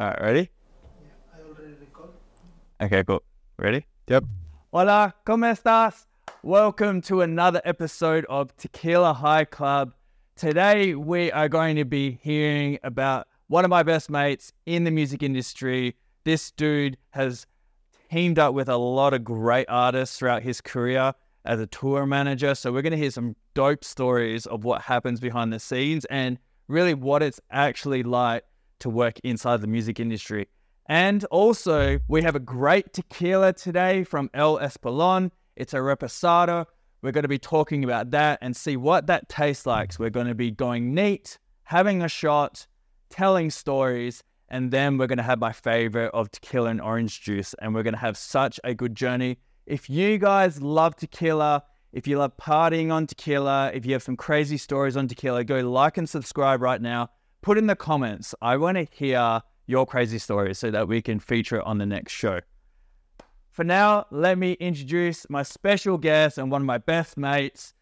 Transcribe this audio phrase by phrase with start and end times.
[0.00, 0.50] All right, ready?
[1.02, 2.14] Yeah, I already recorded.
[2.80, 3.22] Okay, cool.
[3.58, 3.84] Ready?
[4.08, 4.24] Yep.
[4.72, 6.06] Hola, ¿cómo estás?
[6.42, 9.92] Welcome to another episode of Tequila High Club.
[10.36, 14.90] Today we are going to be hearing about one of my best mates in the
[14.90, 15.94] music industry.
[16.24, 17.46] This dude has
[18.10, 21.12] teamed up with a lot of great artists throughout his career
[21.44, 22.54] as a tour manager.
[22.54, 26.38] So we're going to hear some dope stories of what happens behind the scenes and
[26.68, 28.44] really what it's actually like
[28.80, 30.48] to work inside the music industry.
[30.86, 35.30] And also, we have a great tequila today from El Espolon.
[35.56, 36.66] It's a reposado.
[37.02, 39.92] We're going to be talking about that and see what that tastes like.
[39.92, 42.66] So we're going to be going neat, having a shot,
[43.08, 47.54] telling stories, and then we're going to have my favorite of tequila and orange juice.
[47.62, 49.38] And we're going to have such a good journey.
[49.66, 51.62] If you guys love tequila,
[51.92, 55.60] if you love partying on tequila, if you have some crazy stories on tequila, go
[55.60, 57.10] like and subscribe right now.
[57.42, 58.34] Put in the comments.
[58.42, 61.86] I want to hear your crazy stories so that we can feature it on the
[61.86, 62.40] next show.
[63.50, 67.74] For now, let me introduce my special guest and one of my best mates,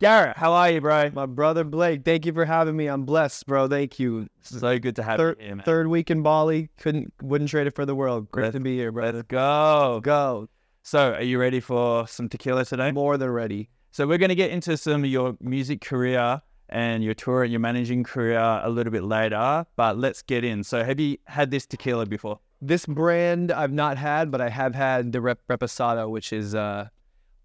[0.00, 0.36] Garrett.
[0.36, 1.10] How are you, bro?
[1.14, 2.86] My brother Blake, thank you for having me.
[2.86, 3.68] I'm blessed, bro.
[3.68, 4.28] Thank you.
[4.42, 5.64] So good to have Third, you here, man.
[5.64, 6.70] third week in Bali.
[6.78, 8.30] Couldn't wouldn't trade it for the world.
[8.30, 9.10] Great Let's- to be here, bro.
[9.10, 10.00] Let's go.
[10.02, 10.48] Go.
[10.82, 12.92] So, are you ready for some tequila today?
[12.92, 13.70] More than ready.
[13.90, 17.52] So we're going to get into some of your music career and your tour and
[17.52, 20.64] your managing career a little bit later, but let's get in.
[20.64, 22.40] So have you had this tequila before?
[22.60, 26.88] This brand I've not had, but I have had the Rep- Reposado, which is uh,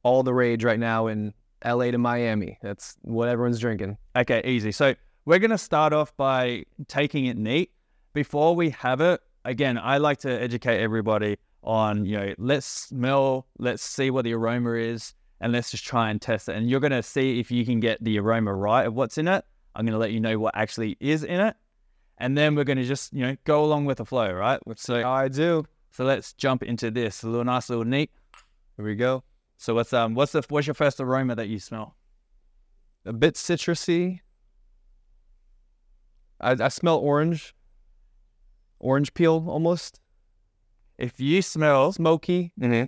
[0.04, 2.58] all the rage right now in LA to Miami.
[2.62, 3.98] That's what everyone's drinking.
[4.16, 4.72] Okay, easy.
[4.72, 7.72] So we're going to start off by taking it neat.
[8.14, 13.48] Before we have it, again, I like to educate everybody on, you know, let's smell,
[13.58, 16.56] let's see what the aroma is, and let's just try and test it.
[16.56, 19.28] And you're going to see if you can get the aroma right of what's in
[19.28, 19.44] it.
[19.76, 21.56] I'm going to let you know what actually is in it.
[22.20, 24.60] And then we're going to just, you know, go along with the flow, right?
[24.76, 25.66] So I do.
[25.90, 27.24] So let's jump into this.
[27.24, 28.12] A little nice, little neat.
[28.78, 29.24] Here we go.
[29.58, 31.96] So what's um what's the what's your first aroma that you smell?
[33.06, 34.20] A bit citrusy.
[36.40, 37.56] I, I smell orange.
[38.80, 40.00] Orange peel almost.
[40.98, 42.54] If you smell, Smoky.
[42.60, 42.86] mm-hmm.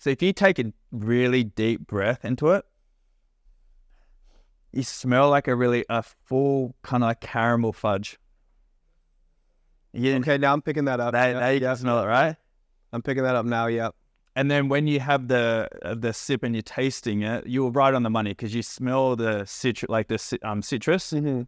[0.00, 2.64] So if you take a really deep breath into it,
[4.72, 8.18] you smell like a really a full kind of like caramel fudge.
[9.92, 11.12] Yeah, Okay, now I'm picking that up.
[11.12, 12.36] that, Yeah, you yeah, smell it, right?
[12.92, 13.66] I'm picking that up now.
[13.66, 13.90] Yeah.
[14.36, 17.92] And then when you have the uh, the sip and you're tasting it, you're right
[17.92, 21.42] on the money because you smell the citrus, like the um citrus, Mm-hmm.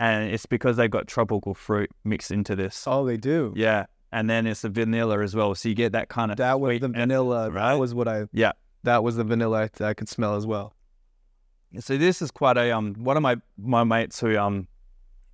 [0.00, 2.84] and it's because they've got tropical fruit mixed into this.
[2.86, 3.52] Oh, they do.
[3.56, 6.60] Yeah, and then it's the vanilla as well, so you get that kind of That
[6.60, 7.50] was the and- vanilla.
[7.50, 7.72] right?
[7.72, 8.26] That was what I.
[8.32, 8.52] Yeah.
[8.84, 10.74] That was the vanilla I, I could smell as well.
[11.80, 14.66] So this is quite a um one of my my mates who um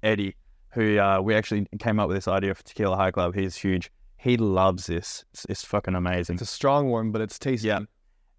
[0.03, 0.35] Eddie
[0.71, 3.35] who uh we actually came up with this idea for Tequila High Club.
[3.35, 3.91] He's huge.
[4.17, 5.25] He loves this.
[5.33, 6.35] It's, it's fucking amazing.
[6.37, 7.69] It's a strong one, but it's tasty.
[7.69, 7.81] Yeah.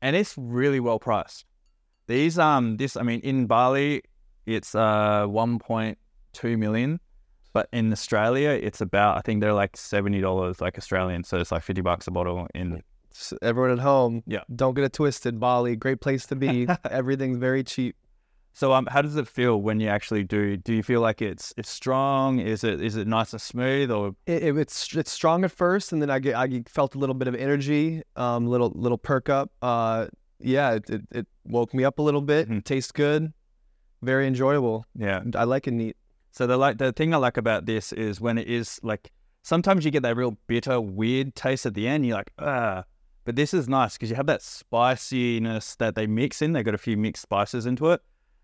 [0.02, 1.46] and it's really well priced.
[2.08, 4.02] These um this I mean in Bali
[4.46, 7.00] it's uh 1.2 million,
[7.56, 11.52] but in Australia it's about I think they're like seventy dollars like Australian, so it's
[11.56, 12.48] like fifty bucks a bottle.
[12.54, 12.68] In
[13.12, 14.44] S- everyone at home, Yeah.
[14.62, 15.34] don't get it twisted.
[15.40, 16.68] Bali, great place to be.
[17.02, 17.96] Everything's very cheap.
[18.62, 20.42] so um how does it feel when you actually do?
[20.68, 22.30] Do you feel like it's it's strong?
[22.54, 25.94] Is it is it nice and smooth or It, it- it's it's strong at first,
[25.94, 26.46] and then I get I
[26.80, 27.86] felt a little bit of energy,
[28.26, 29.48] um, little little perk up.
[29.62, 30.00] Uh,
[30.56, 31.26] yeah, it, it, it
[31.58, 32.44] woke me up a little bit.
[32.50, 32.64] Mhm.
[32.72, 33.22] Tastes good,
[34.12, 34.78] very enjoyable.
[35.06, 35.20] yeah?
[35.36, 35.96] I like it neat.
[36.36, 39.14] So the like the thing I like about this is when it is like
[39.44, 42.06] sometimes you get that real bitter, weird taste at the end.
[42.06, 42.84] You're like, ah.
[43.24, 46.52] But this is nice because you have that spiciness that they mix in.
[46.52, 48.02] They got a few mixed spices into it,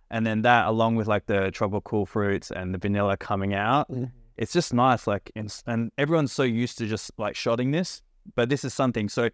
[0.09, 3.89] and then that along with like the tropical fruits and the vanilla coming out.
[3.89, 4.09] Mhm.
[4.37, 5.05] It's just nice.
[5.05, 8.01] Like and, and everyone's so used to just like shotting this,
[8.35, 9.09] but this is something.
[9.09, 9.29] So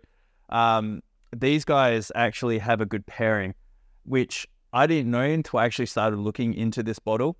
[0.50, 3.53] um, these guys actually have a good pairing,
[4.03, 7.37] which I didn't know until I actually started looking into this bottle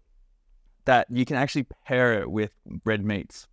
[0.88, 2.52] that you can actually pair it with
[2.86, 3.48] red meats.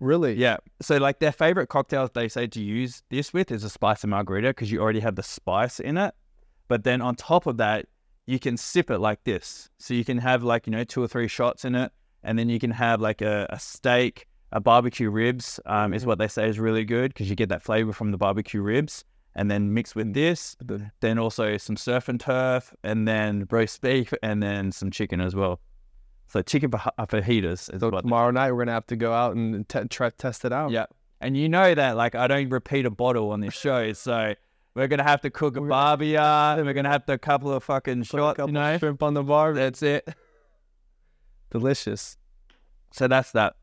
[0.00, 0.34] Really?
[0.34, 0.56] Yeah.
[0.80, 4.48] So like their favorite cocktails they say to use this with is a spicy margarita
[4.48, 6.12] because you already have the spice in it.
[6.66, 7.86] But then on top of that,
[8.26, 9.68] you can sip it like this.
[9.78, 11.92] So you can have like, you know, two or three shots in it.
[12.24, 16.18] And then you can have like a, a steak, a barbecue ribs, um, is what
[16.18, 19.04] they say is really good because you get that flavor from the barbecue ribs.
[19.34, 20.56] And then mixed with this,
[21.00, 25.34] then also some surf and turf, and then roast beef, and then some chicken as
[25.34, 25.60] well.
[26.32, 29.68] So chicken faj- fajitas is So tomorrow night we're gonna have to go out and
[29.68, 30.70] te- try test it out.
[30.70, 30.86] yeah.
[31.20, 33.92] And you know that, like, I don't repeat a bottle on this show.
[33.92, 34.34] So
[34.74, 36.22] We're gonna have to cook a barbia.
[36.56, 38.38] and We're gonna have to a couple of fucking shots.
[38.38, 39.52] You know, shrimp on the bar.
[39.52, 40.08] that's it.
[41.50, 42.16] Delicious.
[42.92, 43.54] So that's that.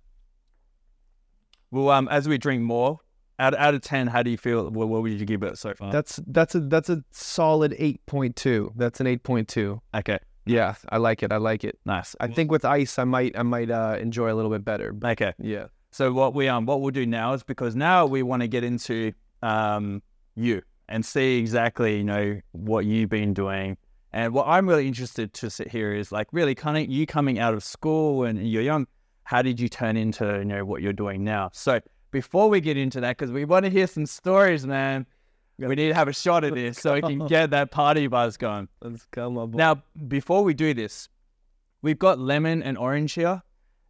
[1.72, 3.00] Well, um, as we drink more,
[3.40, 4.70] out out of ten, how do you feel?
[4.70, 5.92] What, what would you give it so far?
[5.92, 8.72] That's that's a that's a solid eight point two.
[8.76, 9.82] That's an eight point two.
[9.96, 11.32] okay, Yeah, I like it.
[11.32, 11.78] I like it.
[11.86, 12.16] nice.
[12.20, 14.96] I think with ice, I might I might uh, enjoy a little bit better.
[15.04, 15.34] okay.
[15.38, 15.68] Yeah.
[15.92, 18.64] So what we um what we'll do now is because now we want to get
[18.64, 20.02] into um
[20.36, 23.78] you and see exactly you know what you've been doing
[24.12, 27.40] and what I'm really interested to sit here is like really kind of you coming
[27.40, 28.88] out of school and you're young
[29.24, 31.80] how did you turn into you know what you're doing now so
[32.12, 35.06] before we get into that because we want to hear some stories man
[35.68, 38.38] we need to have a shot of this so we can get that party buzz
[38.38, 39.58] going Let's go, my boy.
[39.58, 41.10] now, before we do this,
[41.82, 43.42] we've got lemon and orange here.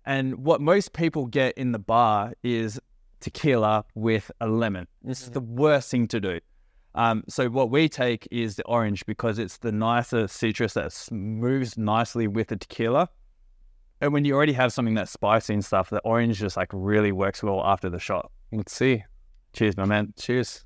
[0.06, 2.80] And what most people get in the bar is
[3.19, 4.88] tequila with a lemon.
[5.04, 6.39] This is the worst thing to do.
[6.95, 11.77] Um, so what we take is the orange because it's the nicer citrus that moves
[11.77, 13.10] nicely with the tequila.
[14.01, 17.12] And when you already have something that's spicy and stuff, the orange just like really
[17.12, 18.31] works well after the shot.
[18.51, 19.04] Let's see.
[19.54, 20.13] Cheers, my man.
[20.18, 20.66] Cheers.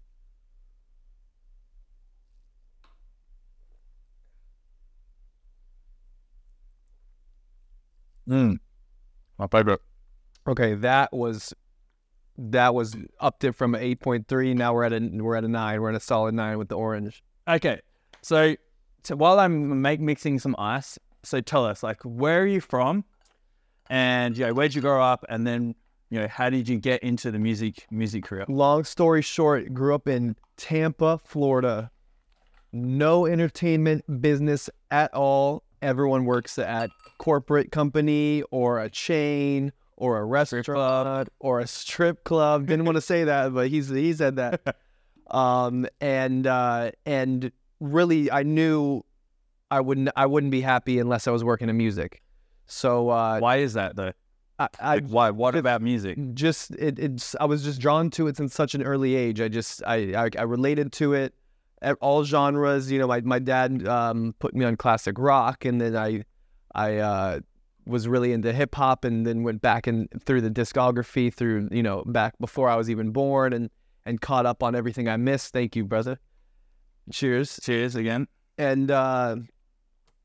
[8.27, 8.57] Mm.
[9.37, 9.81] My favorite.
[10.47, 11.53] Okay, that was
[12.37, 14.53] that was upped it from eight point three.
[14.53, 15.81] Now we're at a we're at a nine.
[15.81, 17.23] We're at a solid nine with the orange.
[17.47, 17.79] Okay,
[18.21, 18.55] so,
[19.03, 23.03] so while I'm make mixing some ice, so tell us like where are you from,
[23.89, 25.75] and you know where'd you grow up, and then
[26.09, 28.45] you know how did you get into the music music career?
[28.47, 31.91] Long story short, grew up in Tampa, Florida.
[32.71, 35.63] No entertainment business at all.
[35.83, 42.67] Everyone works at corporate company or a chain or a restaurant or a strip club.
[42.67, 44.77] Didn't want to say that, but he's he said that.
[45.31, 49.03] Um, and uh, and really, I knew
[49.71, 52.21] I wouldn't I wouldn't be happy unless I was working in music.
[52.67, 54.11] So uh, Why is that though?
[54.59, 55.29] I, I Like, why?
[55.31, 56.19] What about music?
[56.33, 59.41] just it, it's I was just drawn to it since such an early age.
[59.41, 61.33] I just I I, I related to it,
[62.01, 62.91] all genres.
[62.91, 66.23] You know, my my dad um, put me on classic rock, and then I
[66.73, 67.39] I uh,
[67.85, 71.83] was really into hip hop, and then went back and through the discography through you
[71.83, 73.69] know back before I was even born, and
[74.05, 75.53] and caught up on everything I missed.
[75.53, 76.19] Thank you, brother.
[77.11, 78.27] Cheers Cheers again.
[78.57, 79.35] and uh,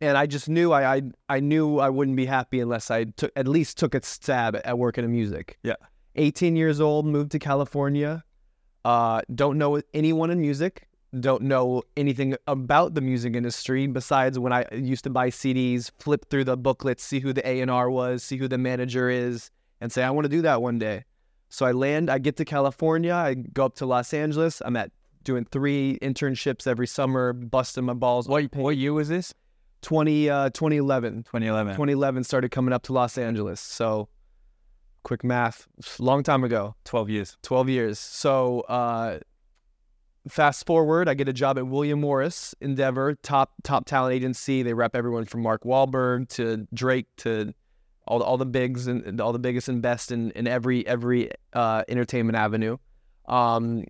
[0.01, 3.33] and I just knew I, I I knew I wouldn't be happy unless I took
[3.35, 5.59] at least took a stab at working in music.
[5.63, 5.75] Yeah.
[6.15, 8.25] 18 years old, moved to California.
[8.85, 10.89] Uh, don't know anyone in music.
[11.19, 16.29] Don't know anything about the music industry besides when I used to buy CDs, flip
[16.29, 19.51] through the booklets, see who the A and R was, see who the manager is,
[19.81, 21.05] and say I want to do that one day.
[21.49, 24.61] So I land, I get to California, I go up to Los Angeles.
[24.65, 24.91] I'm at
[25.25, 28.29] doing three internships every summer, busting my balls.
[28.29, 29.35] What what year was this?
[29.83, 31.23] 20, uh, 2011.
[31.25, 31.75] 2011.
[31.75, 33.61] 2011 started coming up to Los Angeles.
[33.61, 34.09] So
[35.05, 35.69] quick math,
[35.99, 37.37] long time ago, 12 years.
[37.43, 37.99] 12 years.
[37.99, 39.21] So uh,
[40.29, 44.63] fast forward, I get a job at William Morris Endeavor, top top talent agency.
[44.63, 47.53] They rep everyone from Mark Wahlberg to Drake to
[48.07, 50.87] all the, all the bigs and and all the biggest and best in, in every
[50.87, 52.77] every uh, entertainment avenue.
[53.27, 53.85] Um,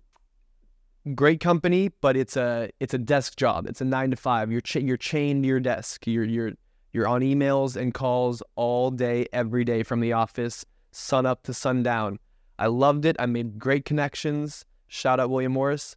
[1.15, 3.67] great company, but it's a it's a desk job.
[3.67, 4.51] It's a nine to five.
[4.51, 6.05] You're you're chained to your desk.
[6.05, 6.51] You're you're
[6.91, 11.53] you're on emails and calls all day, every day from the office, sun up to
[11.53, 12.19] sundown.
[12.57, 13.15] I loved it.
[13.19, 14.65] I made great connections.
[14.87, 15.95] Shout out William Morris.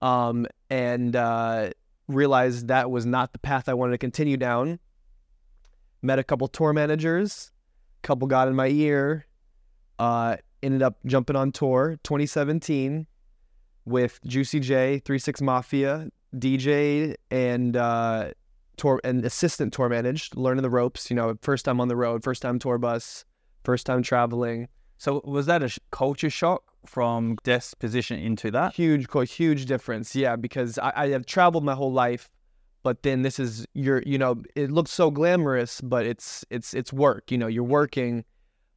[0.00, 1.70] Um, and uh,
[2.06, 4.78] realized that was not the path I wanted to continue down.
[6.02, 7.50] Met a couple tour managers,
[8.02, 9.26] couple got in my ear.
[9.98, 13.06] Uh, ended up jumping on tour 2017
[13.84, 18.30] with Juicy J, Three Six Mafia, DJ, and uh,
[18.76, 21.10] tour and assistant tour managed, learning the ropes.
[21.10, 23.24] You know, first time on the road, first time tour bus,
[23.64, 24.68] first time traveling.
[24.98, 28.74] So was that a culture shock from desk position into that?
[28.74, 30.14] Huge, huge difference.
[30.14, 32.28] Yeah, because I, I have traveled my whole life,
[32.82, 36.92] but then this is your, you know, it looks so glamorous, but it's it's it's
[36.92, 37.30] work.
[37.30, 38.24] You know, you're working,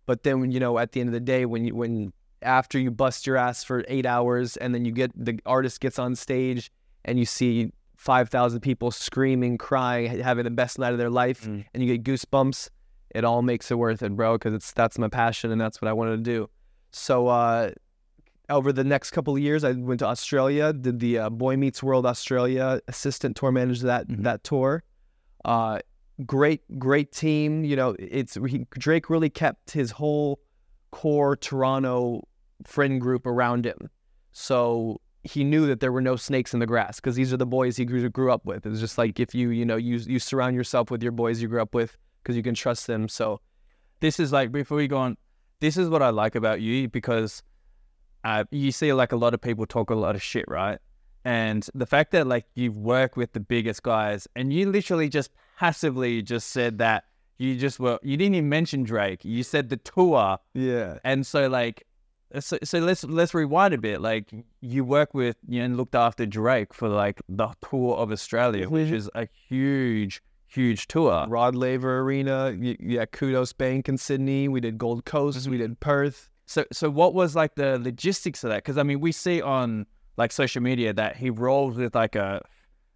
[0.06, 2.14] but then when you know at the end of the day, when you when
[2.44, 6.00] after you bust your ass for eight hours and then you get the artist gets
[6.00, 6.72] on stage
[7.06, 11.46] and you see five thousand people screaming, crying, having the best night of their life,
[11.46, 11.66] Mm.
[11.74, 12.70] and you get goosebumps.
[13.14, 15.88] It all makes it worth it, bro, because it's that's my passion and that's what
[15.90, 16.50] I wanted to do.
[16.92, 17.72] So uh,
[18.50, 21.82] over the next couple of years, I went to Australia, did the uh, Boy Meets
[21.82, 24.24] World Australia assistant tour manager that Mhm.
[24.24, 24.84] that tour.
[25.46, 25.80] Uh,
[26.26, 27.64] great, great team.
[27.64, 30.40] You know, it's he, Drake really kept his whole
[30.92, 32.28] core Toronto
[32.66, 33.90] friend group around him.
[34.32, 37.46] So he knew that there were no snakes in the grass because these are the
[37.46, 38.66] boys he grew, grew up with.
[38.66, 41.42] It was just like if you you know you you surround yourself with your boys
[41.42, 43.08] you grew up with because you can trust them.
[43.08, 43.42] So
[44.00, 45.18] this is like before we go on.
[45.60, 47.44] This is what I like about you because
[48.24, 50.80] uh, you see like a lot of people talk a lot of shit, right?
[51.24, 55.32] And the fact that like you've worked with the biggest guys and you literally just
[55.58, 57.04] passively just said that
[57.38, 59.24] you just were you didn't even mention Drake.
[59.24, 60.38] You said the tour.
[60.54, 61.86] yeah, And so like
[62.40, 64.02] so, so let's let's rewind a bit.
[64.02, 68.12] Like you work with you know, and looked after Drake for like the tour of
[68.12, 71.26] Australia, which is a huge, huge tour.
[71.28, 74.48] Rod Laver Arena, yeah, Qudos Bank in Sydney.
[74.48, 76.30] We did Gold Coast, we did Perth.
[76.46, 78.58] So so what was like the logistics of that?
[78.58, 79.86] Because I mean, we see on
[80.18, 82.42] like social media that he rolls with like a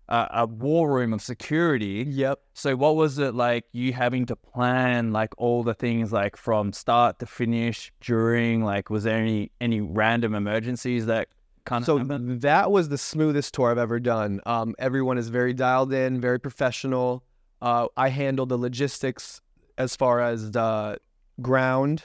[0.09, 2.05] a, a war room of security.
[2.09, 2.39] Yep.
[2.53, 6.73] So what was it like you having to plan like all the things like from
[6.73, 11.29] start to finish during like was there any any random emergencies that
[11.65, 12.41] kind of So happened?
[12.41, 14.41] that was the smoothest tour I've ever done.
[14.45, 17.23] Um, everyone is very dialed in, very professional.
[17.61, 19.41] Uh, I handle the logistics
[19.77, 20.97] as far as the
[21.41, 22.03] ground.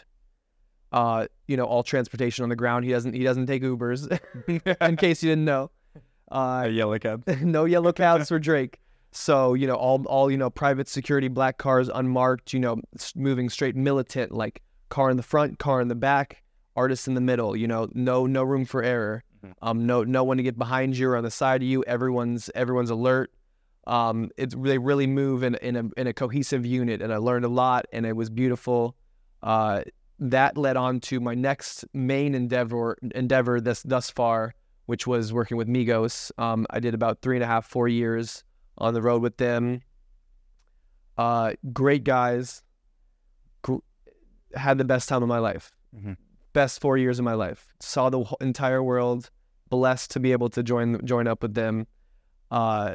[0.93, 2.85] Uh, you know, all transportation on the ground.
[2.85, 3.13] He doesn't.
[3.13, 4.11] He doesn't take Ubers.
[4.81, 5.71] in case you didn't know.
[6.31, 7.25] Uh, yellow cab.
[7.43, 8.81] no yellow cabs for Drake.
[9.13, 12.53] So you know, all all you know, private security, black cars, unmarked.
[12.53, 12.81] You know,
[13.15, 16.43] moving straight militant, like car in the front, car in the back,
[16.77, 17.57] artist in the middle.
[17.57, 19.23] You know, no no room for error.
[19.45, 19.53] Mhm.
[19.63, 21.83] Um, no no one to get behind you or on the side of you.
[21.85, 23.33] Everyone's everyone's alert.
[23.91, 27.45] Um, it's they really move in in a in a cohesive unit, and I learned
[27.45, 28.95] a lot, and it was beautiful.
[29.43, 29.83] Uh,
[30.21, 34.55] that led on to my next main endeavor endeavor this thus far,
[34.87, 36.31] which was working with Migos.
[36.39, 38.45] Um, I did about three and a half, four years
[38.79, 39.83] on the road with them.
[41.19, 42.63] Uh, great guys.
[43.63, 43.79] Gr-
[44.55, 45.75] had the best time of my life.
[45.97, 46.17] Mhm.
[46.53, 47.75] Best four years of my life.
[47.81, 49.31] Saw the entire world.
[49.69, 51.87] Blessed to be able to join join up with them.
[52.51, 52.95] Uh,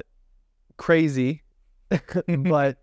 [0.78, 1.44] crazy,
[2.28, 2.78] but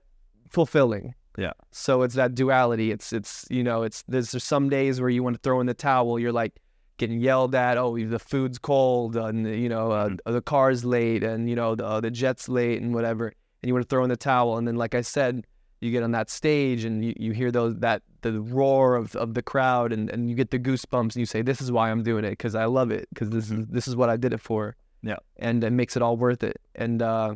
[0.48, 1.14] fulfilling.
[1.38, 1.52] Yeah.
[1.70, 2.90] So it's that duality.
[2.90, 5.66] It's it's you know it's there's, there's some days where you want to throw in
[5.66, 6.18] the towel.
[6.18, 6.60] You're like
[6.98, 7.78] getting yelled at.
[7.78, 12.00] Oh, the food's cold, and you know uh, the car's late, and you know the
[12.00, 13.28] the jet's late, and whatever.
[13.28, 14.58] And you want to throw in the towel.
[14.58, 15.46] And then, like I said,
[15.80, 19.34] you get on that stage and you, you hear those that the roar of, of
[19.34, 22.02] the crowd, and, and you get the goosebumps, and you say, "This is why I'm
[22.02, 24.40] doing it because I love it because this is this is what I did it
[24.40, 25.16] for." Yeah.
[25.38, 26.60] And it makes it all worth it.
[26.74, 27.34] And uh,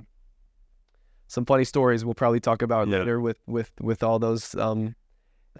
[1.28, 2.98] some funny stories we'll probably talk about Yeah.
[2.98, 4.54] later with with with all those.
[4.54, 4.94] Um,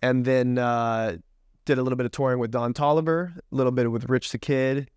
[0.03, 1.17] and then uh,
[1.65, 4.39] did a little bit of touring with Don Toliver, a little bit with Rich the
[4.39, 4.91] Kid,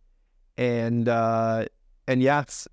[0.57, 1.65] and uh,
[2.07, 2.67] and yeah, it's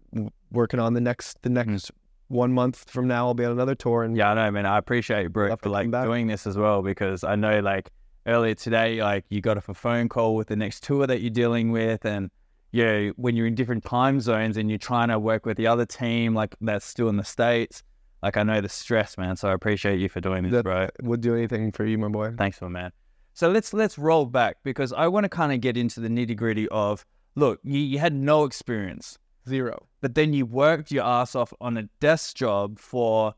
[0.51, 1.91] working on the next the next
[2.29, 3.27] one month from now.
[3.29, 4.67] I'll be on another tour, and Yeah, I know, man.
[4.67, 7.91] I appreciate you, bro, for like doing this as well because I know, like
[8.27, 11.31] earlier today, like you got off a phone call with the next tour that you're
[11.31, 12.31] dealing with, and
[12.73, 15.87] yeah, when you're in different time zones and you're trying to work with the other
[15.87, 17.83] team, like that's still in the states.
[18.23, 19.37] Like I know the stress, man.
[19.37, 20.89] So I appreciate you for doing this, That- bro.
[21.03, 22.33] would do anything for you, my boy.
[22.37, 22.91] Thanks for man.
[23.35, 26.37] So let's let's roll back because I want to kind of get into the nitty
[26.37, 27.05] gritty of
[27.35, 29.87] look, you, you had no experience Zero.
[30.01, 33.35] but then you worked your ass off on a desk job for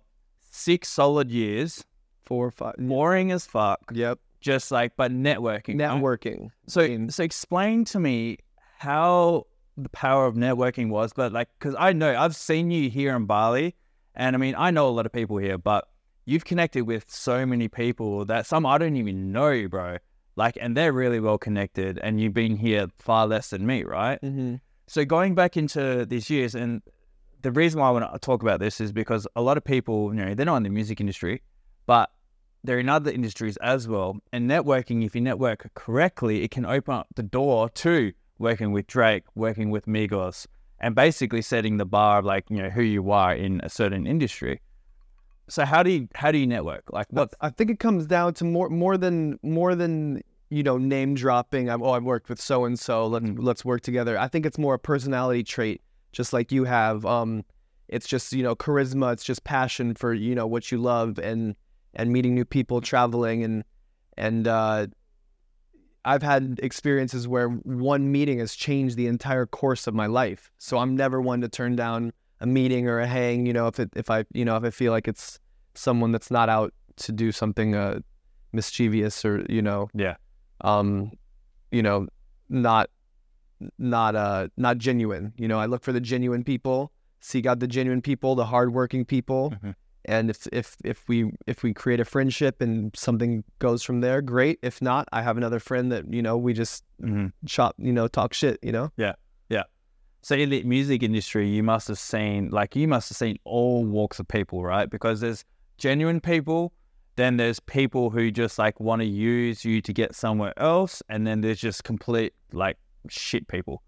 [0.51, 1.85] six solid years,
[2.25, 2.75] Four or five.
[2.79, 4.21] boring as fuck, Yep.
[4.41, 5.79] just like but networking.
[5.81, 5.91] right?
[5.91, 6.51] Networking.
[6.69, 8.39] So, mean- so explain to me
[8.79, 13.15] how the power of networking was, but like, because I know I've seen you here
[13.15, 13.75] in Bali,
[14.15, 15.89] and I mean I know a lot of people here, but
[16.25, 19.99] you've connected with so many people that some I don't even know, bro.
[20.37, 24.21] Like, and they're really well connected, and you've been here far less than me, right?
[24.23, 24.57] Mm-hmm.
[24.87, 26.81] So going back into these years, and
[27.43, 30.15] the reason why I want to talk about this is because a lot of people,
[30.15, 31.43] you know, they're not in the music industry,
[31.87, 32.11] but
[32.63, 34.17] they're in other industries as well.
[34.33, 38.87] And networking, if you network correctly, it can open up the door to working with
[38.87, 40.47] Drake, working with Migos,
[40.81, 44.07] and basically setting the bar of like, you know, who you are in a certain
[44.07, 44.61] industry.
[45.49, 46.85] So how do you how do you network?
[46.93, 50.77] Like what I think it comes down to more more than more than you know
[50.77, 51.71] name dropping.
[51.71, 53.07] I'm, oh, I've worked with so and so.
[53.07, 53.39] Let's Mm.
[53.41, 54.19] let's work together.
[54.19, 55.81] I think it's more a personality trait,
[56.13, 57.07] just like you have.
[57.07, 57.45] Um,
[57.89, 59.15] it's just you know charisma.
[59.15, 61.57] It's just passion for you know what you love and
[61.95, 63.65] and meeting new people, traveling and
[64.19, 64.89] and uh,
[66.13, 70.43] I've had experiences where one meeting has changed the entire course of my life.
[70.59, 73.47] So I'm never one to turn down a meeting or a hang.
[73.49, 75.39] You know, if it if I you know if I feel like it's
[75.75, 76.73] someone that's not out
[77.05, 78.01] to do something uh,
[78.53, 80.17] mischievous or you know Yeah.
[80.63, 81.13] um
[81.71, 82.07] you know
[82.49, 82.89] not
[83.79, 87.67] not uh not genuine you know i look for the genuine people seek out the
[87.67, 89.75] genuine people the hardworking people Mhm.
[90.09, 94.21] And if if if we if we create a friendship and something goes from there
[94.23, 97.33] great if not i have another friend that you know we just Mhm.
[97.47, 99.15] shop you know talk shit you know Yeah,
[99.49, 99.65] yeah.
[100.23, 103.85] So in the music industry, you must have seen like you must have seen all
[103.85, 104.91] walks of people, right?
[104.91, 105.45] Because there's
[105.79, 106.73] genuine people,
[107.15, 111.25] then there's people who just like want to use you to get somewhere else, and
[111.27, 112.77] then there's just complete like
[113.09, 113.83] shit people.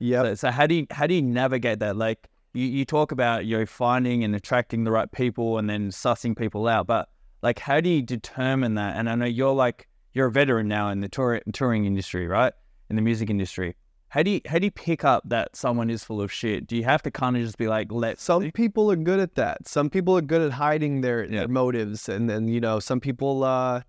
[0.00, 0.22] Yeah.
[0.22, 1.96] So, so how do you how do you navigate that?
[1.96, 2.26] Like
[2.56, 6.36] you, you talk about you know finding and attracting the right people and then sussing
[6.36, 7.08] people out, but
[7.42, 8.96] like how do you determine that?
[8.96, 12.52] And I know you're like you're a veteran now in the tour, touring industry, right?
[12.88, 13.76] In the music industry.
[14.08, 16.66] How do you how do you pick up that someone is full of shit?
[16.66, 19.34] Do you have to kind of just be like, let Some people are good at
[19.34, 19.68] that.
[19.68, 21.40] Some people are good at hiding their, Yeah.
[21.40, 23.82] their motives, and then you know, some people uh,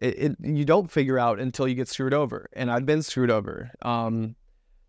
[0.00, 2.48] it, it you don't figure out until you get screwed over.
[2.52, 3.70] And I've been screwed over.
[3.82, 4.34] Um,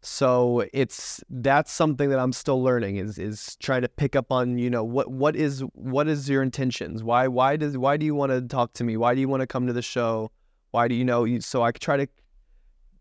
[0.03, 4.57] so it's that's something that I'm still learning is is trying to pick up on
[4.57, 7.03] you know what what is what is your intentions?
[7.03, 8.97] Why why does why do you want to talk to me?
[8.97, 10.31] Why do you want to come to the show?
[10.71, 11.23] Why do you know?
[11.23, 12.07] you- So I try to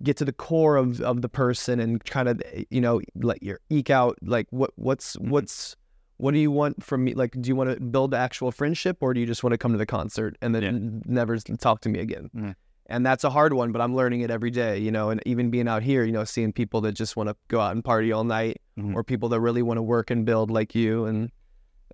[0.03, 2.41] get to the core of, of the person and kind of
[2.71, 5.29] you know let your eke out like what what's Mhm.
[5.31, 5.77] what's
[6.19, 9.15] what do you want from me like do you want to build actual friendship or
[9.15, 11.13] do you just want to come to the concert and then Yeah.
[11.13, 12.55] never talk to me again Mhm.
[12.93, 15.51] And that's a hard one but i'm learning it every day you know and even
[15.51, 18.13] being out here you know seeing people that just want to go out and party
[18.13, 18.95] all night Mhm.
[18.95, 21.31] or people that really want to work and build like you and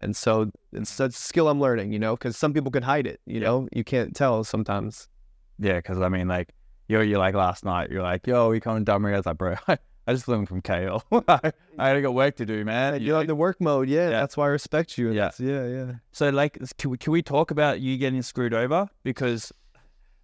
[0.03, 3.21] and so it's a skill i'm learning you know because some people can hide it
[3.27, 3.47] you Yeah.
[3.49, 5.09] know you can't tell sometimes
[5.59, 6.49] Yeah, because I mean, like,
[6.89, 9.13] you're, you're like last night, you're like, yo, we coming down here.
[9.15, 9.57] I was like, bro,
[10.07, 11.03] I just flew in from KL.
[11.29, 11.53] I,
[11.91, 12.95] I got work to do, man.
[13.01, 13.21] You you're know?
[13.23, 14.21] in the work mode yeah, Yeah.
[14.21, 15.33] that's why i respect you Yeah.
[15.41, 18.87] yeah yeah So, like, can we, can we talk about you getting screwed over?
[19.03, 19.53] Because,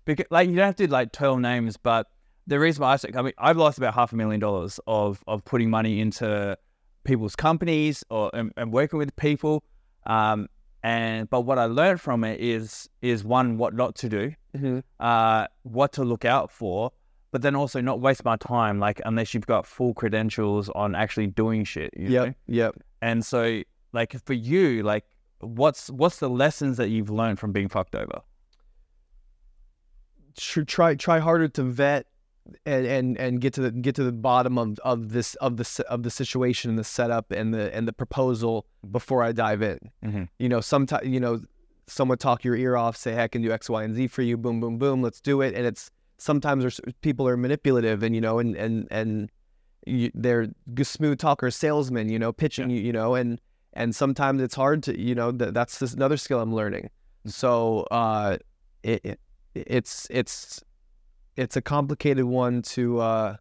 [0.04, 2.06] because, like, you don't have to like tell names, but
[2.46, 5.22] the reason why I say, I mean, I've lost about half a million dollars of
[5.26, 6.56] of putting money into
[7.04, 9.62] people's companies or and, and working with people.
[10.06, 10.48] Um,
[10.82, 14.82] and but what I learned from it is is one what not to do, Mhm.
[15.00, 16.92] uh, what to look out for,
[17.30, 21.28] but then also not waste my time, like unless you've got full credentials on actually
[21.28, 21.92] doing shit.
[21.96, 22.24] You know?
[22.24, 23.62] yep yep And so,
[23.94, 25.04] like for you, like
[25.40, 28.20] what's what's the lessons that you've learned from being fucked over?
[30.36, 32.06] Tr- try try harder to vet
[32.66, 35.84] and and and get to the get to the bottom of of this of the
[35.88, 39.78] of the situation and the setup and the and the proposal before I dive in.
[40.04, 40.28] Mhm.
[40.38, 41.40] You know, sometimes you know,
[41.86, 44.22] someone talk your ear off, say, "Hey, I can do X, Y, and Z for
[44.22, 45.02] you." Boom, boom, boom.
[45.02, 45.54] Let's do it.
[45.54, 49.30] And it's sometimes people are manipulative and you know and and and
[49.86, 50.48] you, they're
[50.82, 52.08] smooth talkers, salesmen.
[52.08, 52.80] You know, pitching you.
[52.80, 53.40] You know, and
[53.72, 56.90] and sometimes it's hard to you know th- that's another skill I'm learning.
[57.26, 58.36] So uh,
[58.82, 59.20] it, it
[59.54, 60.62] it's it's
[61.36, 63.36] it's a complicated one to uh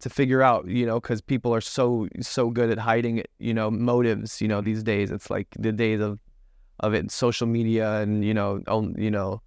[0.00, 3.70] to figure out you know because people are so so good at hiding you know
[3.70, 5.10] motives you know these days.
[5.10, 6.18] It's like the days of
[6.80, 9.40] of it social media and you know on you know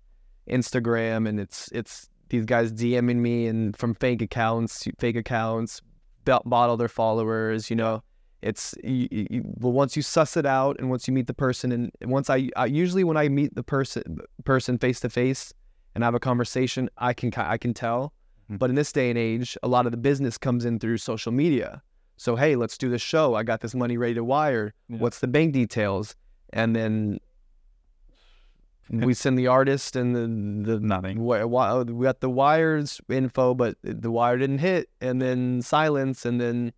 [0.49, 5.81] instagram and it's it's these guys dming me and from fake accounts fake accounts
[6.25, 8.03] bottle their followers you know.
[8.41, 11.73] It's you, you, well once you suss it out and once you meet the person
[11.73, 15.53] and once I, I usually when i meet the person person face to face
[15.95, 18.13] and have a conversation, I can I can tell.
[18.51, 18.59] Mhm.
[18.59, 21.31] But in this day and age, a lot of the business comes in through social
[21.31, 21.81] media.
[22.17, 23.35] So hey, let's do this show.
[23.35, 24.73] I got this money ready to wire.
[24.89, 24.97] Yeah.
[24.97, 26.15] What's the bank details?
[26.51, 27.19] And then
[28.89, 31.17] we send the artist and the the Nothing.
[31.17, 36.25] wi- wi- we got the wires info, but the wire didn't hit, and then silence,
[36.25, 36.73] and then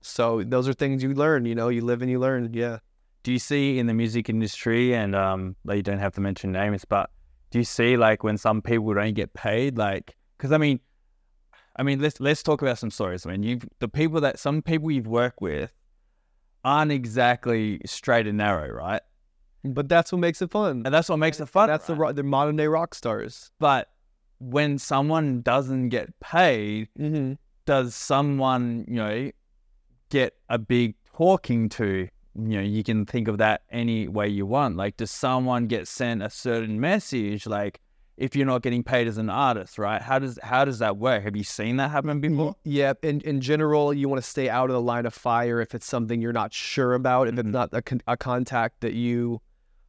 [0.00, 1.44] so those are things you learn.
[1.46, 2.52] You know, you live and you learn.
[2.52, 2.78] Yeah.
[3.24, 6.52] Do you see in the music industry, and um, like you don't have to mention
[6.52, 7.10] names, but
[7.50, 10.80] do you see like when some people don't get paid, like because I mean,
[11.76, 13.26] I mean let's let's talk about some stories.
[13.26, 15.72] I mean, you the people that some people you've worked with
[16.64, 19.02] aren't exactly straight and narrow, right?
[19.64, 20.82] But that's what makes it fun.
[20.84, 21.68] And that's what makes it fun.
[21.68, 22.08] That's the right?
[22.08, 23.50] ro- the modern day rock stars.
[23.58, 23.88] But
[24.38, 27.34] when someone doesn't get paid, Mm-hmm.
[27.64, 29.30] does someone, you know,
[30.10, 32.08] get a big talking to?
[32.38, 34.76] You know, you can think of that any way you want.
[34.76, 37.46] Like, does someone get sent a certain message?
[37.46, 37.80] Like,
[38.16, 40.00] if you're not getting paid as an artist, right?
[40.00, 41.22] How does how does that work?
[41.24, 42.54] Have you seen that happen before?
[42.64, 45.74] Yeah, in, in general, you want to stay out of the line of fire if
[45.74, 47.38] it's something you're not sure about, if Mhm.
[47.38, 49.40] it's not a, con- a contact that you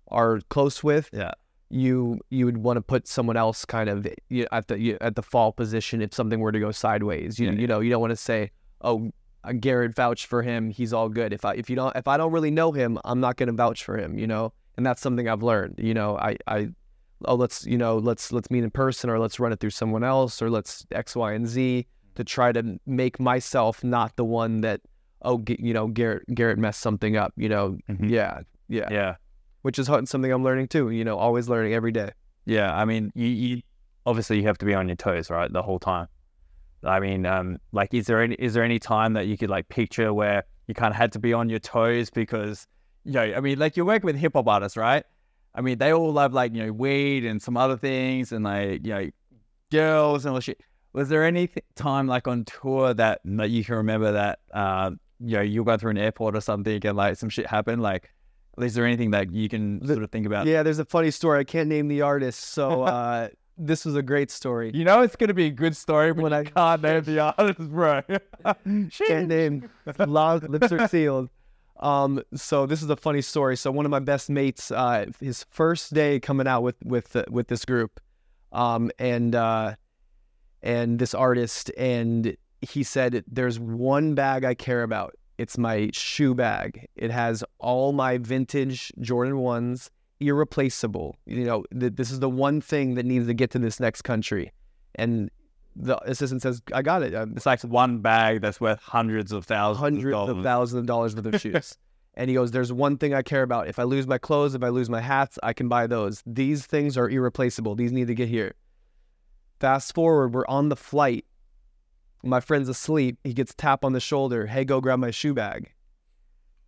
[0.10, 1.10] are close with.
[1.14, 1.32] Yeah.
[1.72, 5.16] You you would want to put someone else kind of you, at the you, at
[5.16, 7.40] the fall position if something were to go sideways.
[7.40, 8.50] You Yeah, you know you don't want to say
[8.82, 9.12] oh
[9.60, 11.34] Garrett vouched for him he's all good.
[11.34, 13.54] If I if you don't if I don't really know him I'm not going to
[13.54, 14.18] vouch for him.
[14.18, 15.76] You know, and that's something I've learned.
[15.78, 16.70] You know I I
[17.26, 20.04] oh let's you know let's let's meet in person or let's run it through someone
[20.04, 24.62] else or let's X Y and Z to try to make myself not the one
[24.62, 24.82] that
[25.22, 28.10] oh G- you know Garrett Garrett messed something up you know Mhm.
[28.10, 29.16] yeah yeah Yeah,
[29.64, 32.12] which is something I'm learning too you know always learning every day
[32.46, 32.76] yeah.
[32.76, 33.62] I mean, you, you
[34.08, 36.08] obviously you have to be on your toes, right, the whole time.
[36.84, 39.70] I mean, um, like, is there any is there any time that you could like
[39.70, 42.68] picture where you kind of had to be on your toes because,
[43.04, 45.04] you know, I mean, like you're working with hip hop artists, right?
[45.54, 48.86] I mean, they all love like you know weed and some other things, and like
[48.86, 49.10] you know,
[49.72, 50.62] girls and all shit.
[50.94, 54.92] Was there any th- time like on tour that that you can remember that uh,
[55.20, 57.82] you know you go through an airport or something and like some shit happened?
[57.82, 58.12] Like,
[58.60, 60.46] is there anything that you can sort of think about?
[60.46, 61.40] Yeah, there's a funny story.
[61.40, 64.72] I can't name the artist, so uh, this was a great story.
[64.74, 68.02] You know it's gonna be a good story when, I can't name the artist, bro.
[68.92, 69.70] Can't name.
[70.08, 71.30] Lips are sealed.
[71.80, 73.56] Um, so this is a funny story.
[73.56, 77.26] So one of my best mates, uh, his first day coming out with with uh,
[77.30, 78.00] with this group,
[78.52, 79.76] um, and uh,
[80.62, 85.16] and this artist, and he said, "There's one bag I care about.
[85.38, 86.88] It's my shoe bag.
[86.96, 91.16] It has all my vintage Jordan ones, irreplaceable.
[91.26, 94.02] You know, th- this is the one thing that needs to get to this next
[94.04, 94.52] country."
[94.96, 95.30] And
[95.76, 97.14] the assistant says, "I got it.
[97.14, 101.16] It's like one bag that's worth hundreds of thousands hundreds of of thousands of dollars
[101.16, 101.78] worth of shoes.
[102.16, 103.68] and he goes, There's one thing I care about.
[103.68, 106.22] If I lose my clothes, if I lose my hats, I can buy those.
[106.26, 107.76] These things are irreplaceable.
[107.76, 108.56] These need to get here.
[109.60, 111.26] Fast forward, we're on the flight.
[112.24, 113.18] My friend's asleep.
[113.24, 114.48] He gets tap on the shoulder.
[114.48, 115.72] Hey, go grab my shoe bag.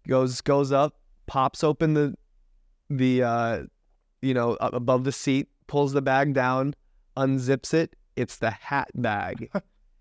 [0.07, 0.95] Goes goes up,
[1.27, 2.15] pops open the
[2.97, 3.63] the uh
[4.21, 6.75] you know, above the seat, pulls the bag down,
[7.17, 7.95] unzips it.
[8.15, 9.49] It's the hat bag.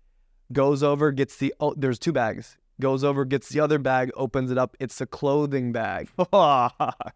[0.53, 2.57] Goes over, gets the oh, there's two bags.
[2.79, 4.75] Goes over, gets the other bag, opens it up.
[4.79, 6.09] It's a clothing bag.
[6.31, 7.15] Fuck.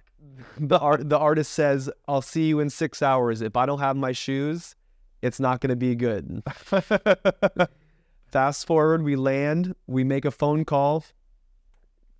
[0.58, 3.42] The art the artist says, "I'll see you in six hours.
[3.42, 4.76] If I don't have my shoes,
[5.22, 6.44] it's not going to be good."
[8.32, 11.06] Fast forward, we land, we make a phone call.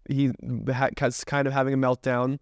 [0.08, 0.32] He
[0.72, 0.90] ha-
[1.26, 2.40] kind of having a meltdown.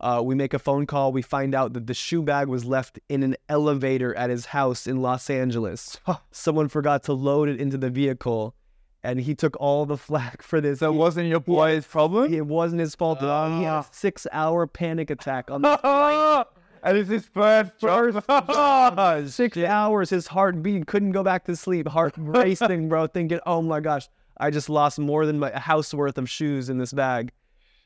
[0.00, 1.12] Uh, we make a phone call.
[1.12, 4.86] We find out that the shoe bag was left in an elevator at his house
[4.86, 5.98] in Los Angeles.
[6.30, 8.54] Someone forgot to load it into the vehicle,
[9.02, 10.78] and he took all the flack for this.
[10.80, 12.32] So it wasn't your boy's problem?
[12.32, 13.58] It wasn't his fault at all.
[13.58, 16.46] He had a six-hour panic attack on the
[16.82, 18.18] and it's his first first
[19.34, 20.10] six hours.
[20.10, 21.88] His heart beat, couldn't go back to sleep.
[21.88, 23.06] Heart racing, bro.
[23.06, 24.08] Thinking, oh my gosh,
[24.38, 27.32] I just lost more than my house worth of shoes in this bag.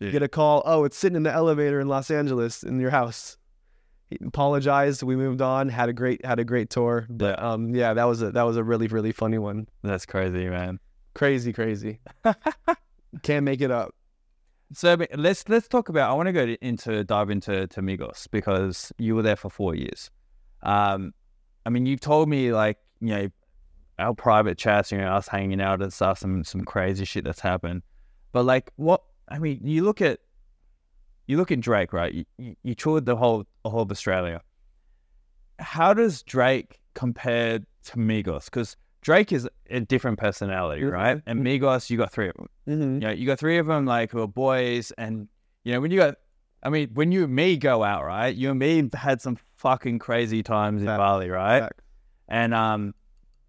[0.02, 0.12] Shit.
[0.12, 0.62] Get a call.
[0.66, 3.36] Oh, it's sitting in the elevator in Los Angeles in your house.
[4.10, 5.04] He apologized.
[5.04, 5.68] We moved on.
[5.68, 7.06] Had a great had a great tour.
[7.08, 9.68] But um, yeah, that was a that was a really really funny one.
[9.82, 10.80] That's crazy, man.
[11.14, 12.00] Crazy, crazy.
[13.22, 13.94] Can't make it up.
[14.72, 16.10] So let's let's talk about.
[16.10, 19.76] I want to go into dive into to Migos because you were there for four
[19.76, 20.10] years.
[20.64, 21.12] Um,
[21.64, 23.28] I mean, you've told me like you know
[24.00, 27.40] our private chats, you know, us hanging out and stuff, some some crazy shit that's
[27.40, 27.82] happened.
[28.32, 30.20] But like, what I mean, you look at
[31.26, 32.12] you look at Drake, right?
[32.12, 34.40] You, you, you toured the whole the whole of Australia.
[35.58, 38.46] How does Drake compare to Migos?
[38.46, 40.92] Because Drake is a different personality, Mhm.
[40.92, 41.22] right?
[41.26, 42.48] And Migos, you got three of them.
[42.68, 42.94] Mm-hmm.
[42.94, 45.28] You know, you got three of them like who are boys, and
[45.64, 46.16] you know when you got,
[46.62, 48.34] I mean, when you and me go out, right?
[48.34, 50.86] You and me had some fucking crazy times in.
[50.86, 51.60] Bali, right?
[51.60, 51.80] Fact.
[52.28, 52.94] And um,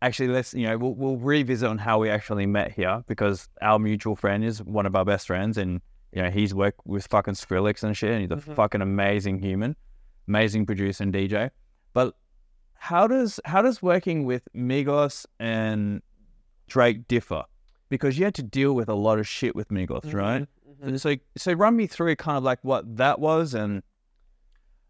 [0.03, 3.79] actually, let's you know we'll we'll revisit on how we actually met here because our
[3.79, 7.33] mutual friend is one of our best friends, and you know he's worked with fucking
[7.33, 8.55] Skrillex and shit, and he's a Mhm.
[8.55, 9.75] fucking amazing human,
[10.27, 11.49] amazing producer and DJ.
[11.93, 12.15] But
[12.75, 16.01] how does how does working with Migos and
[16.67, 17.43] Drake differ?
[17.89, 20.47] Because you had to deal with a lot of shit with Migos, right?
[20.81, 23.83] And so, so run me through kind of like what that was, and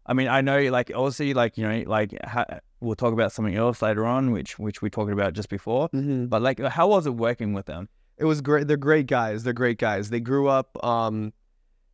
[0.06, 3.54] I mean, I know like obviously like you know like ha- we'll talk about something
[3.56, 5.88] else later on, which which we talked about just before.
[5.90, 6.26] Mm-hmm.
[6.26, 7.88] But like, how was it working with them?
[8.18, 8.68] It was great.
[8.68, 9.42] They're great guys.
[9.44, 10.10] They're great guys.
[10.10, 11.32] They grew up um,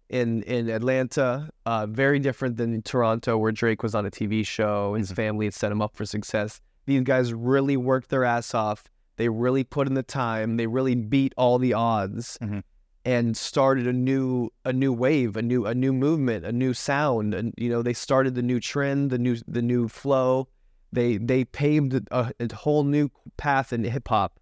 [0.09, 1.51] in in Atlanta.
[1.67, 4.95] Uh, very different than Toronto, where Drake was on a TV show.
[4.95, 6.61] His family had set him up for success.
[6.87, 8.85] These guys really worked their ass off.
[9.17, 10.57] They really put in the time.
[10.57, 12.63] They really beat all the odds, Mhm.
[13.05, 17.35] And started a new a new wave, a new a new movement, a new sound.
[17.35, 20.49] And you know, they started the new trend, the new the new flow.
[20.93, 24.39] They they paved a, a whole new path in hip hop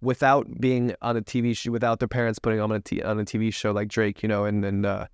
[0.00, 3.18] without being on a TV show, without their parents putting them on a t- on
[3.18, 5.06] a TV show like Drake, you know, and and uh,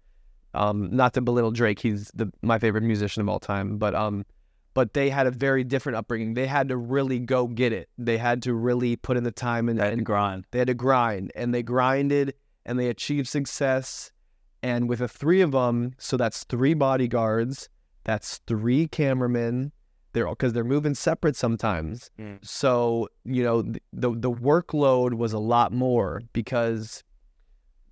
[0.55, 4.26] um, not to belittle Drake, he's the my favorite musician of all time, but um,
[4.74, 6.35] but they had a very different upbringing.
[6.35, 7.88] They had to really go get it.
[7.98, 10.46] They had to really put in the time and, and grind.
[10.50, 12.35] they had to grind, and they grinded,
[12.66, 14.11] and they achieve success.
[14.62, 17.68] And with the three of them, so that's three bodyguards,
[18.05, 19.72] that's three cameramen.
[20.12, 22.11] They're because they're moving separate sometimes.
[22.20, 22.38] Mm.
[22.44, 27.03] So you know the, the workload was a lot more because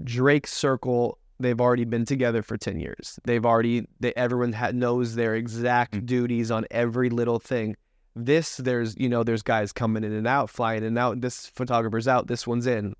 [0.05, 3.19] Drake's circle they've already been together for 10 years.
[3.25, 6.07] They've already they everyone ha- knows their exact Mm.
[6.07, 7.77] duties on every little thing.
[8.15, 11.21] This there's you know there's guys coming in and out, flying in and out.
[11.23, 12.27] This photographer's out.
[12.27, 12.95] This one's in.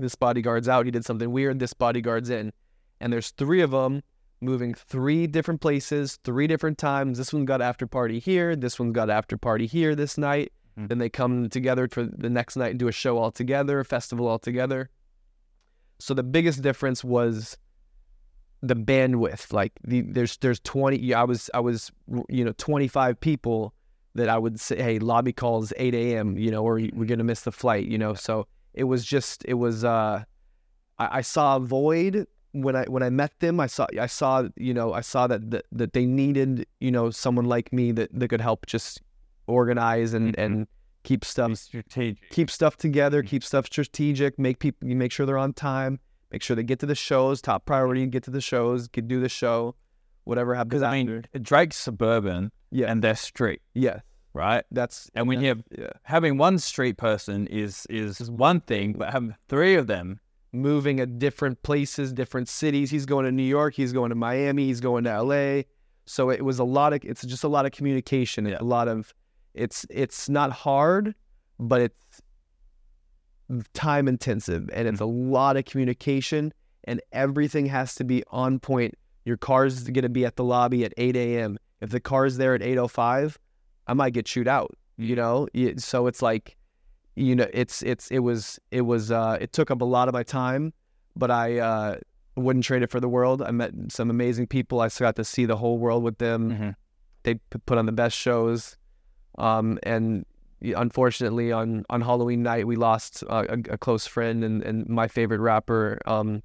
[0.00, 0.86] This bodyguard's out.
[0.86, 1.58] He did something weird.
[1.58, 2.52] This bodyguard's in,
[3.00, 4.02] and there's three of them
[4.40, 7.18] moving three different places, three different times.
[7.18, 8.56] This one got after party here.
[8.56, 10.52] This one's got after party here this night.
[10.78, 10.88] Mhm.
[10.88, 13.84] Then they come together for the next night and do a show all together, a
[13.84, 14.88] festival all together.
[15.98, 17.58] So the biggest difference was
[18.62, 19.52] the bandwidth.
[19.52, 21.12] Like the, there's there's 20.
[21.12, 21.92] I was I was
[22.28, 23.74] you know 25 people
[24.14, 26.38] that I would say, hey, lobby calls 8 a.m.
[26.38, 27.86] You know, or we're gonna miss the flight.
[27.86, 29.84] You know, so it was just it was.
[29.84, 30.24] uh
[30.98, 33.60] I, I saw a void when I when I met them.
[33.60, 37.10] I saw I saw you know I saw that that, that they needed you know
[37.10, 39.00] someone like me that that could help just
[39.46, 40.44] organize and Mhm.
[40.44, 40.66] and
[41.02, 42.30] keep stuff strategic.
[42.30, 45.98] keep stuff together, keep stuff strategic, make people you make sure they're on time,
[46.30, 49.18] make sure they get to the shows, top priority, get to the shows, get do
[49.20, 49.74] the show,
[50.24, 50.70] whatever happens.
[50.70, 54.00] Because I mean, Drake's suburban yeah, and they're street, yeah,
[54.32, 54.64] right?
[54.70, 59.12] that's And when you have yeah, having one street person is is one thing, but
[59.12, 60.20] having three of them,
[60.52, 62.90] moving at different places, different cities.
[62.90, 65.62] He's going to New York, he's going to Miami, he's going to LA.
[66.06, 68.46] So it was a lot of it's just a lot of communication.
[68.46, 68.58] Yeah.
[68.60, 69.14] a lot of
[69.54, 71.14] it's it's not hard,
[71.58, 72.22] but it's
[73.74, 75.30] time intensive and it's a mm-hmm.
[75.30, 76.52] lot of communication
[76.84, 78.94] and everything has to be on point.
[79.24, 81.58] Your car's going to be at the lobby at 8 a.m.
[81.80, 83.36] If the car's there at 8:05,
[83.90, 84.72] I might get chewed out.
[84.96, 85.48] You know,
[85.78, 86.56] so it's like,
[87.16, 90.14] you know, it's it's it was it was uh it took up a lot of
[90.14, 90.74] my time,
[91.16, 91.96] but I uh
[92.36, 93.40] wouldn't trade it for the world.
[93.42, 94.80] I met some amazing people.
[94.80, 96.50] I got to see the whole world with them.
[96.50, 96.74] Mhm.
[97.22, 97.34] They
[97.66, 98.76] put on the best shows,
[99.38, 100.26] um, and
[100.62, 105.08] unfortunately on on Halloween night we lost uh, a, a close friend and and my
[105.08, 106.42] favorite rapper, um,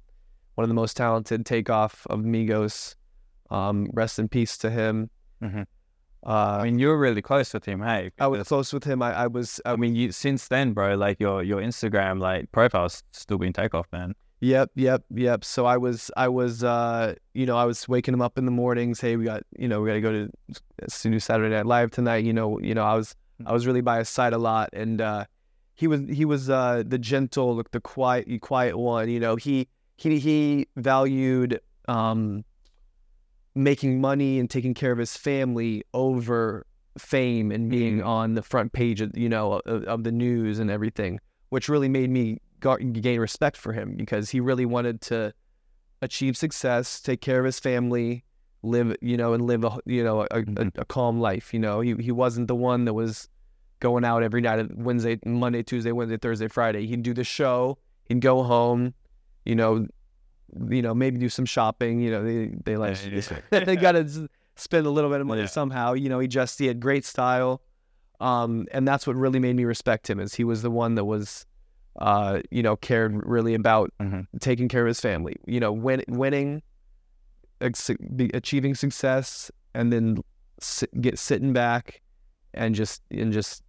[0.54, 2.94] one of the most talented Takeoff of Migos.
[3.50, 5.10] Um, rest in peace to him.
[5.42, 5.66] Mhm.
[6.26, 8.10] Uh, I mean, you were really close with him, hey?
[8.18, 9.00] I was close with him.
[9.00, 9.60] I, I was.
[9.64, 13.52] I I mean, you since then, bro, like your your Instagram like profile's still been
[13.52, 14.14] Takeoff, man.
[14.40, 15.44] Yep, yep, yep.
[15.44, 18.50] So I was, I was, uh, you know, I was waking him up in the
[18.50, 19.00] mornings.
[19.00, 20.30] Hey, we got, you know, we got to go to
[20.82, 22.22] s- new Saturday Night Live tonight.
[22.24, 23.14] You know, you know, I was,
[23.46, 25.24] I was really by his side a lot, and uh,
[25.74, 29.08] he was, he was uh, the gentle, the quiet, quiet one.
[29.08, 32.44] You know, he, he, he valued um,
[33.56, 36.66] making money and taking care of his family over
[36.98, 38.06] fame and being Mhm.
[38.06, 41.88] on the front page of, you know, of, of the news and everything, which really
[41.88, 45.32] made me gain respect for him because he really wanted to
[46.02, 48.24] achieve success, take care of his family,
[48.62, 50.70] live, you know, and live a, you know, a, a, Mhm.
[50.78, 51.54] a calm life.
[51.54, 53.28] You know, he he wasn't the one that was
[53.80, 56.86] going out every night, on Wednesday, Monday, Tuesday, Wednesday, Thursday, Friday.
[56.86, 58.94] He'd do the show, he'd go home,
[59.44, 59.86] you know,
[60.70, 62.00] you know, maybe do some shopping.
[62.00, 62.96] You know, they they like
[63.50, 65.46] they got to spend a little bit of money Yeah.
[65.48, 65.92] somehow.
[65.94, 67.62] You know, he just he had great style,
[68.20, 70.20] um, and that's what really made me respect him.
[70.20, 71.46] Is he was the one that was,
[72.00, 74.26] uh, you know, cared really about Mhm.
[74.40, 75.36] taking care of his family.
[75.46, 76.62] You know, win, winning,
[77.60, 77.90] ex-
[78.34, 80.18] achieving success, and then
[80.60, 82.00] sit, get sitting back
[82.54, 83.62] and just and just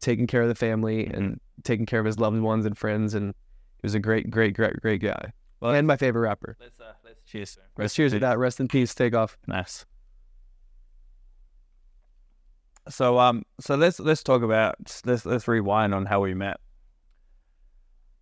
[0.00, 3.14] taking care of the family and taking care of his loved ones and friends.
[3.14, 3.34] And
[3.82, 5.32] he was a great, great, great, great guy.
[5.60, 6.56] Well, and my favorite rapper.
[6.60, 7.58] Let's uh, let's cheers.
[7.76, 8.38] Let's cheers to that.
[8.38, 8.94] Rest in peace.
[8.94, 9.36] Takeoff.
[9.46, 9.84] Nice.
[12.88, 16.58] So um, so let's let's talk about let's let's rewind on how we met.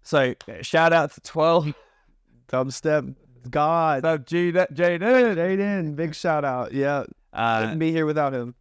[0.03, 1.73] So shout out to twelve.
[2.49, 3.15] Dubstep.
[3.51, 4.05] God.
[4.05, 5.37] Up G that Jaden.
[5.37, 5.97] Jaden.
[5.97, 6.73] Big shout out.
[6.73, 7.05] Yeah.
[7.33, 8.55] Uh, Couldn't be here without him.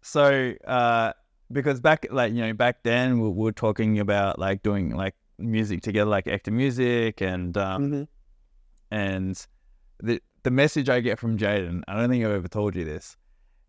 [0.00, 1.12] so uh,
[1.50, 5.14] because back like you know back then we, we were talking about like doing like
[5.38, 8.08] music together, like actor music, and um, Mhm.
[8.92, 9.34] And
[10.02, 13.16] the the message I get from Jaden, I don't think I've ever told you this.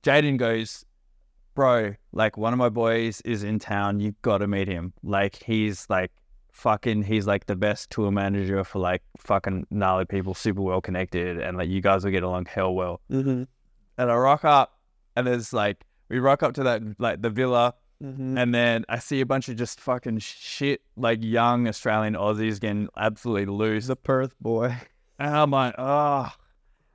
[0.03, 0.85] Jaden goes,
[1.55, 3.99] "Bro, like one of my boys is in town.
[3.99, 4.91] You got to meet him.
[5.03, 6.11] Like he's like
[6.51, 11.39] fucking, he's like the best tour manager for like fucking gnarly people, super well connected,
[11.39, 13.47] and like you guys will get along hell well." Mhm.
[13.97, 14.79] And I rock up,
[15.15, 18.37] and there's like we rock up to that like the villa, Mhm.
[18.37, 22.89] and then I see a bunch of just fucking shit like young Australian Aussies getting
[22.97, 23.85] absolutely loose.
[23.87, 24.75] The Perth boy.
[25.23, 26.29] And I'm like, oh.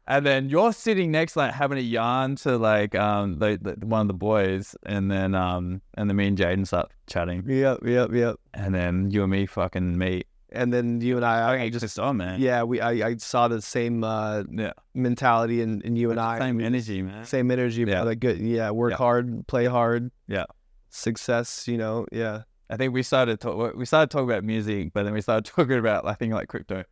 [0.06, 4.02] And then you're sitting next, like having a yarn to like um the, the one
[4.02, 7.80] of the boys, and then um and then me and Jaden start chatting, Yep.
[7.84, 8.12] Yep.
[8.12, 8.36] Yep.
[8.54, 10.26] and then you and me fucking meet.
[10.50, 12.40] And then you and I, I just, just on man.
[12.40, 14.72] yeah, we I, I saw the same uh, yeah.
[14.94, 16.38] mentality in, in you and I.
[16.38, 17.24] Same energy, man.
[17.26, 17.82] Same energy.
[17.82, 17.88] Yeah.
[17.88, 18.02] Yeah.
[18.04, 18.38] Like good.
[18.40, 18.70] Yeah.
[18.70, 18.96] Work Yeah.
[18.96, 19.46] hard.
[19.46, 20.10] Play hard.
[20.26, 20.44] Yeah.
[20.90, 21.68] Success.
[21.68, 22.06] You know.
[22.12, 22.42] Yeah.
[22.70, 25.78] I think we started talk, we started talking about music, but then we started talking
[25.78, 26.84] about I think like crypto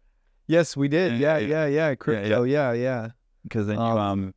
[0.47, 1.19] Yes, we did.
[1.19, 1.47] Yeah, Yeah.
[1.47, 1.67] yeah.
[1.67, 1.89] Yeah.
[1.89, 1.95] Yeah.
[1.95, 2.43] Crypto.
[2.45, 2.73] Yeah.
[2.73, 3.09] Yeah.
[3.43, 4.35] because then Um, you um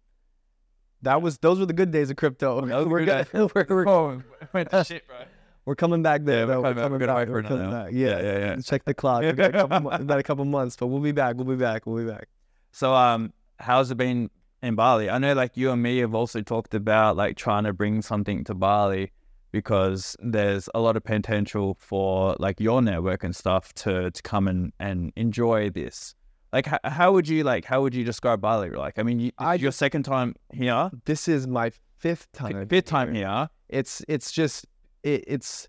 [1.02, 2.62] That was those were the good days of crypto.
[2.66, 4.22] Those were good we're, we're, oh,
[4.54, 5.18] went to shit, bro.
[5.66, 6.48] We're coming back there.
[6.48, 6.92] Yeah, we're coming.
[6.92, 7.92] We're gonna wait for We're coming back.
[7.92, 8.56] Yeah, yeah, yeah.
[8.58, 9.22] Check the clock.
[9.22, 11.36] We've got a couple about a couple months, but we'll be back.
[11.36, 11.86] We'll be back.
[11.86, 12.28] We'll be back.
[12.72, 14.30] So, um, how's it been
[14.62, 15.10] in Bali?
[15.10, 18.44] I know, like you and me have also talked about like trying to bring something
[18.46, 19.12] to Bali
[19.52, 24.48] because there's a lot of potential for like your network and stuff to to come
[24.48, 26.16] and and enjoy this.
[26.52, 27.66] Like, how, how would you like?
[27.66, 28.72] How would you describe Bali?
[28.72, 32.68] Like, I mean, you, I- your second time here, This is my fifth time.
[32.68, 33.50] fifth time here.
[33.70, 34.66] It's it's just
[35.04, 35.68] it, it's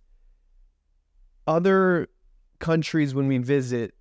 [1.47, 2.09] other
[2.59, 3.95] countries when we visit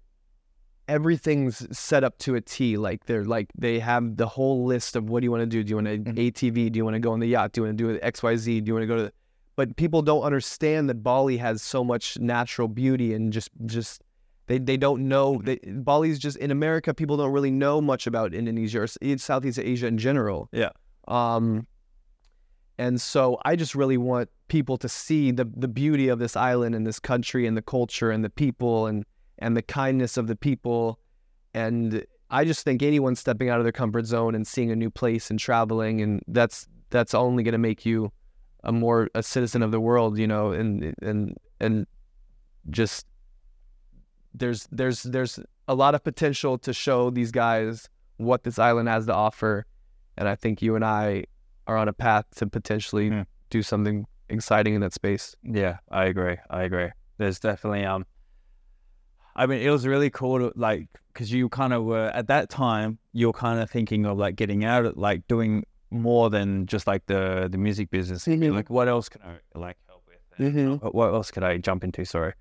[0.87, 5.09] everything's set up to a T like they're like they have the whole list of
[5.09, 5.97] what do you want to do do you want to.
[6.13, 8.01] ATV do you want to go on the yacht do you want to do it
[8.01, 9.11] XYZ do you want to go to
[9.59, 14.01] but people don't understand that Bali has so much natural beauty and just just
[14.47, 18.33] they, they don't know they, Bali's just in America people don't really know much about
[18.33, 20.69] Indonesia or in Southeast Asia in general Yeah.
[21.09, 21.67] um
[22.77, 26.73] and so I just really want people to see the the beauty of this island
[26.73, 29.03] and this country and the culture and the people and
[29.39, 30.99] and the kindness of the people.
[31.53, 34.89] And I just think anyone stepping out of their comfort zone and seeing a new
[34.89, 38.13] place and traveling and that's that's only going to make you
[38.63, 41.87] a more a citizen of the world, you know, and and and
[42.69, 43.05] just
[44.33, 49.05] there's there's there's a lot of potential to show these guys what this island has
[49.05, 49.65] to offer.
[50.17, 51.25] And I think you and I
[51.67, 53.21] are on a path to potentially Hmm.
[53.49, 55.35] do something exciting in that space.
[55.43, 56.37] Yeah, I agree.
[56.49, 56.89] I agree.
[57.17, 58.05] There's definitely um.
[59.35, 62.49] I mean, it was really cool to like because you kind of were at that
[62.49, 62.99] time.
[63.13, 67.47] you're kind of thinking of like getting out, like doing more than just like the
[67.51, 68.25] the music business.
[68.25, 68.53] Mhm.
[68.53, 70.53] Like, what else can I like help with?
[70.53, 70.85] Mm-hmm.
[70.87, 72.05] what- else could I jump into?
[72.05, 72.33] Sorry.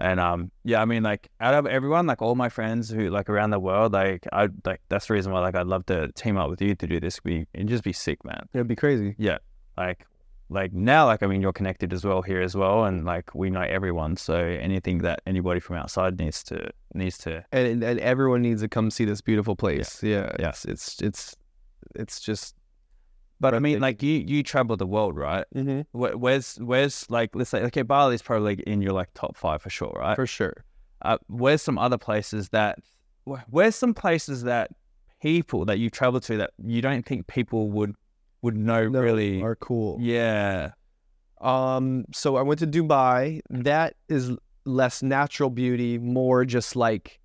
[0.00, 3.28] And um, yeah, I mean, like out of everyone, like all my friends who like
[3.28, 6.36] around the world, like I like that's the reason why like I'd love to team
[6.36, 7.18] up with you to do this.
[7.24, 9.16] We and just be sick, man It'd be crazy.
[9.18, 9.38] Yeah,
[9.76, 10.06] like
[10.50, 13.50] like now like i mean you're connected as well here as well and like we
[13.50, 18.40] know everyone so anything that anybody from outside needs to needs to And and everyone
[18.40, 20.02] needs to come see this beautiful place.
[20.02, 20.34] Yeah.
[20.40, 20.48] Yeah.
[20.48, 21.36] It's it's it's
[21.96, 22.54] it's just
[23.40, 25.80] but i mean like you you travel the world right mm-hmm.
[25.92, 29.70] Where, where's where's like let's say okay bali's probably in your like top five for
[29.70, 30.64] sure right for sure.
[31.02, 32.78] uh, where's some other places that
[33.50, 34.70] where's some places that
[35.20, 37.94] people that you travel to that you don't think people would
[38.42, 39.98] would know No, really Are cool.
[40.00, 40.70] yeah
[41.40, 43.40] Um, so I went to Dubai.
[43.50, 44.32] That is
[44.64, 47.20] less natural beauty, more just like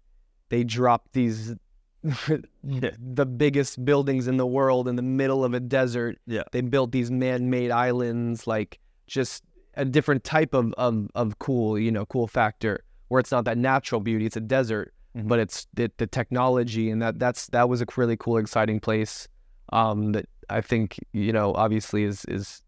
[0.50, 1.56] they drop these
[2.04, 6.18] the biggest buildings in the world in the middle of a desert.
[6.28, 6.44] Yeah.
[6.52, 9.44] They built these man-made islands, like just
[9.76, 13.58] a different type of of, of cool, you know, cool factor where it's not that
[13.58, 14.26] natural beauty.
[14.26, 15.28] It's a desert, Mhm.
[15.28, 19.28] but it's the, the technology and that that's that was a really cool, exciting place.
[19.72, 22.62] Um, that I think you know obviously is is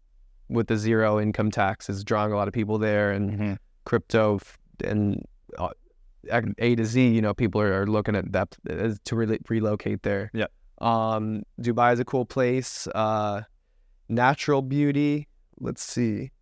[0.48, 3.58] with the zero income tax is drawing a lot of people there and Mhm.
[3.84, 5.24] crypto f- and
[5.58, 5.70] uh,
[6.58, 10.02] A to Z, you know, people are, are looking at that as- to re- relocate
[10.02, 10.30] there.
[10.34, 10.46] Yeah.
[10.80, 12.86] Um, Dubai is a cool place.
[12.94, 13.42] Uh,
[14.08, 15.28] natural beauty.
[15.58, 16.32] Let's see.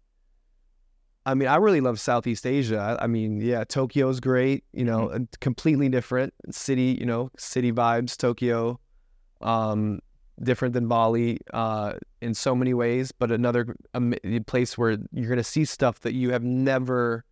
[1.27, 2.99] I mean, I really love Southeast Asia.
[3.01, 4.64] I I mean, yeah, Tokyo's great.
[4.73, 6.97] You know, a completely different city.
[7.01, 8.16] You know, city vibes.
[8.16, 8.79] Tokyo,
[9.40, 10.01] um,
[10.42, 14.14] different than Bali uh, in so many ways, but another um,
[14.47, 17.25] place where you're gonna see stuff that you have never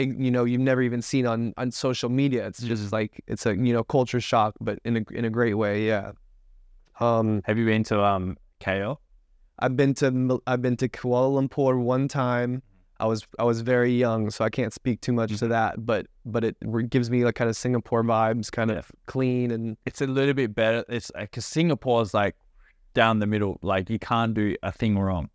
[0.00, 2.92] you know you've never even seen on on social media it's just Mhm.
[2.92, 6.12] like it's a you know culture shock but in a in a great way yeah
[7.00, 8.96] um have you been to um KL
[9.60, 12.62] i've been to i've been to kuala lumpur one time
[12.98, 16.06] i was i was very young so i can't speak too much to that but
[16.26, 16.56] but it
[16.90, 20.54] gives me like kind of singapore vibes kind of clean and it's a little bit
[20.54, 20.84] better.
[20.88, 22.36] It's because Singapore's like
[22.94, 23.58] down the middle.
[23.62, 25.30] Like you can't do a thing wrong.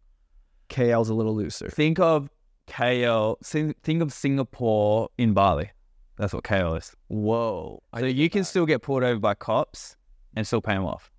[0.70, 2.30] kl's a little looser Think of
[2.68, 3.38] KL.
[3.84, 5.72] Think of Singapore in Bali.
[6.18, 6.96] That's what KL is.
[7.08, 9.98] whoa So you can still get pulled over by cops
[10.36, 11.12] and still pay them off.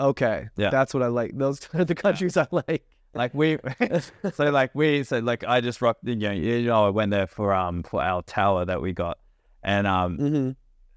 [0.00, 0.70] okay Yeah.
[0.70, 3.58] that's what i like those are the countries i like Like we,
[4.34, 6.04] so like we, so like I just rocked.
[6.04, 9.16] You know, you know, I went there for um for our tower that we got,
[9.62, 10.50] and um hmm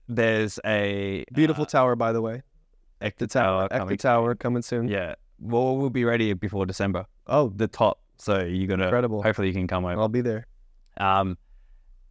[0.09, 2.41] there's a beautiful uh, tower by the way
[3.01, 3.69] Ecta the tower.
[3.69, 7.05] Ecta tower coming soon Yeah, well, we'll be ready before December.
[7.27, 7.99] oh The top.
[8.19, 9.99] So you're gonna incredible hopefully you can come over.
[9.99, 10.45] i'll be there
[10.97, 11.37] Um,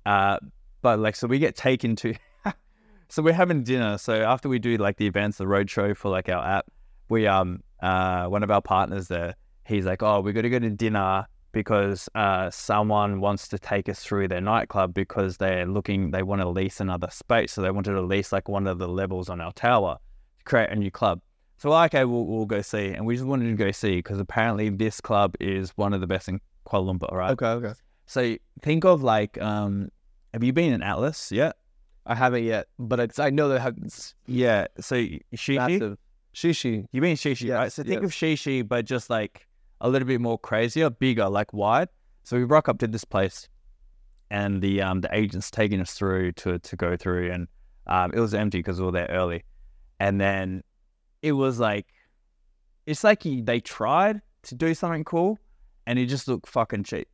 [0.07, 0.39] uh,
[0.81, 2.15] but like, so we get taken to,
[3.09, 3.99] so we're having dinner.
[3.99, 6.67] So after we do like the events, the road show for like our app,
[7.09, 9.35] we, um, uh, one of our partners there,
[9.67, 13.89] he's like, oh, we got to go to dinner because, uh, someone wants to take
[13.89, 17.53] us through their nightclub because they're looking, they want to lease another space.
[17.53, 19.99] So they wanted to lease like one of the levels on our tower
[20.39, 21.21] to create a new club.
[21.59, 22.93] So we're like, okay, we'll, we'll go see.
[22.93, 26.07] And we just wanted to go see because apparently this club is one of the
[26.07, 27.33] best in Kuala Lumpur, right?
[27.33, 27.73] Okay, okay.
[28.07, 29.91] So think of like, um,
[30.33, 31.57] have you been in Atlas yet?
[32.07, 34.67] I haven't yet, but it's I know that it's Yeah.
[34.81, 34.97] So
[35.35, 35.97] Shishi.
[36.35, 36.87] Shishi.
[36.93, 37.73] you mean Shishi, right?
[37.73, 38.05] So think yes.
[38.05, 39.47] of Shishi, but just like
[39.81, 41.89] a little bit more crazier, bigger, like wide.
[42.23, 43.49] So we rock up to this place,
[44.31, 47.49] and the um the agent's taking us through to to go through, and
[47.89, 49.45] um it was empty because we were there early,
[50.01, 50.63] and then
[51.23, 51.87] it was like,
[52.87, 55.39] it's like he, they tried to do something cool,
[55.87, 57.09] and it just looked fucking cheap.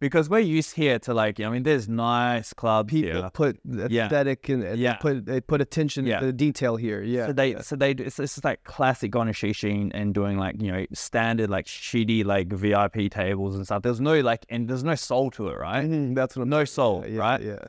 [0.00, 3.30] Because we're used here to like, I mean, there's nice clubs People here.
[3.34, 4.06] put Yeah.
[4.06, 4.94] aesthetic and, and Yeah.
[4.94, 6.20] put they put attention Yeah.
[6.20, 7.02] to the detail here.
[7.02, 7.26] Yeah.
[7.26, 10.60] So they, so they, it's, it's just like classic going to Shishi and, doing like
[10.62, 13.82] you know standard like shitty like VIP tables and stuff.
[13.82, 15.84] There's no like, and there's no soul to it, right?
[15.84, 17.42] Mhm, That's what I'm No soul, yeah, right?
[17.42, 17.64] Yeah.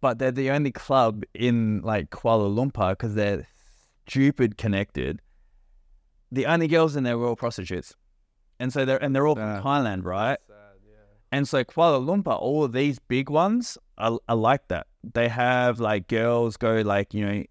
[0.00, 3.44] But they're the only club in like Kuala Lumpur because they're
[4.06, 5.20] stupid connected.
[6.32, 7.94] The only girls in there were all prostitutes,
[8.58, 9.60] and so they're and they're all Ah.
[9.60, 10.38] from Thailand, right?
[11.32, 14.86] And so Kuala Lumpur, all of these big ones are, are like that.
[15.14, 17.42] They have like girls go like you know,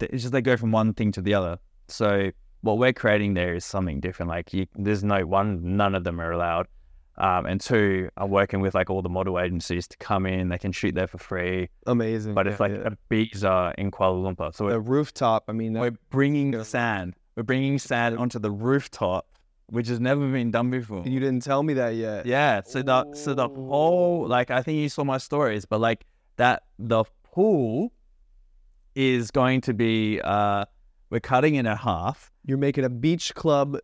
[0.00, 1.58] it's just they go from one thing to the other.
[1.88, 2.30] So
[2.60, 4.28] what we're creating there is something different.
[4.30, 6.66] Like you, there's no one, none of them are allowed.
[7.18, 10.48] Um, and two, I'm working with like all the model agencies to come in.
[10.50, 12.34] They can shoot there for free, Amazing.
[12.34, 12.88] but it's yeah, like yeah.
[12.88, 14.54] a Ibiza in Kuala Lumpur.
[14.54, 15.44] So the rooftop.
[15.48, 16.62] I mean, that, we're bringing Yeah.
[16.62, 17.14] sand.
[17.36, 19.26] We're bringing sand onto the rooftop,
[19.68, 21.04] which has never been done before.
[21.06, 22.26] you didn't tell me that yet.
[22.26, 22.60] Yeah.
[22.64, 26.04] So the so the whole like I think you saw my stories, but like
[26.36, 27.92] that the pool
[28.94, 30.64] is going to be uh
[31.10, 32.32] we're cutting it in half.
[32.44, 33.78] You're making a beach club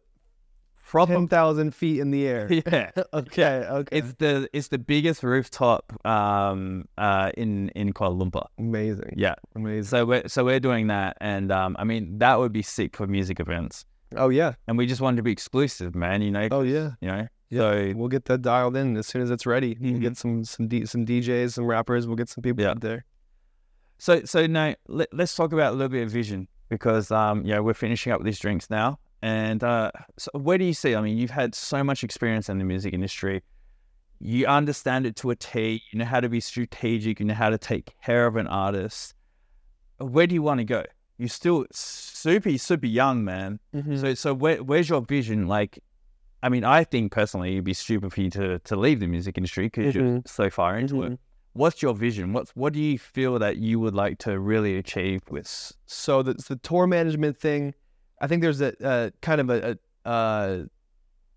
[0.88, 2.46] Proper ten thousand feet in the air.
[2.50, 2.90] yeah.
[3.14, 3.64] okay.
[3.70, 3.98] Okay.
[3.98, 8.46] It's the it's the biggest rooftop um uh in in Kuala Lumpur.
[8.58, 9.14] amazing.
[9.16, 9.34] Yeah.
[9.56, 9.84] Amazing.
[9.84, 13.06] So we're so we're doing that and um I mean that would be sick for
[13.06, 13.84] music events.
[14.16, 14.54] Oh yeah.
[14.68, 16.48] And we just wanted to be exclusive, man, you know.
[16.50, 16.90] Oh yeah.
[17.00, 17.26] You know.
[17.48, 17.58] Yeah.
[17.58, 19.76] So We'll get that dialed in as soon as it's ready.
[19.80, 20.00] We'll Mhm.
[20.00, 22.06] get some some D, some DJs, some rappers.
[22.06, 22.70] We'll get some people Yeah.
[22.70, 23.04] out there.
[23.98, 27.54] So, so now let, let's talk about a little bit of vision because, um, you
[27.54, 28.98] know, we're finishing up these drinks now.
[29.22, 30.94] And uh, so where do you see?
[30.94, 33.42] I mean, you've had so much experience in the music industry.
[34.18, 35.82] You understand it to a T.
[35.92, 37.20] You know how to be strategic.
[37.20, 39.14] You know how to take care of an artist.
[39.98, 40.84] Where do you want to go?
[41.18, 43.60] You're still super, super young, man.
[43.96, 45.46] So, so where, where's your vision?
[45.46, 45.78] Like,
[46.42, 49.38] I mean, I think personally, it'd be stupid for you to, to leave the music
[49.38, 50.28] industry because you're Mhm.
[50.28, 51.12] so far into it.
[51.12, 51.18] Mhm.
[51.52, 52.32] What's your vision?
[52.32, 55.72] What's what do you feel that you would like to really achieve with?
[55.86, 57.74] so the, the tour management thing
[58.22, 60.64] i think there's a, a kind of a a, uh,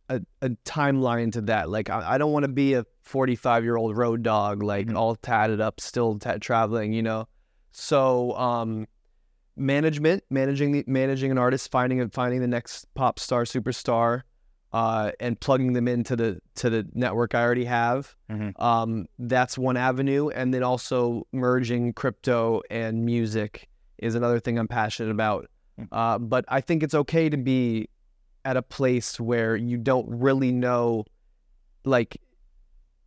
[0.09, 3.75] a a timeline to that like i, I don't want to be a 45 year
[3.75, 4.95] old road dog like Mhm.
[4.95, 7.27] all tatted up still ta- traveling you know
[7.71, 8.87] so um
[9.57, 14.23] management managing the managing an artist finding finding the next pop star superstar
[14.73, 18.13] uh, and plugging them into the to the network I already have.
[18.29, 18.59] Mhm.
[18.61, 24.67] Um, that's one avenue, and then also merging crypto and music is another thing I'm
[24.67, 25.47] passionate about.
[25.79, 25.87] Mm.
[25.91, 27.89] Uh, but I think it's okay to be
[28.43, 31.05] at a place where you don't really know,
[31.83, 32.17] like,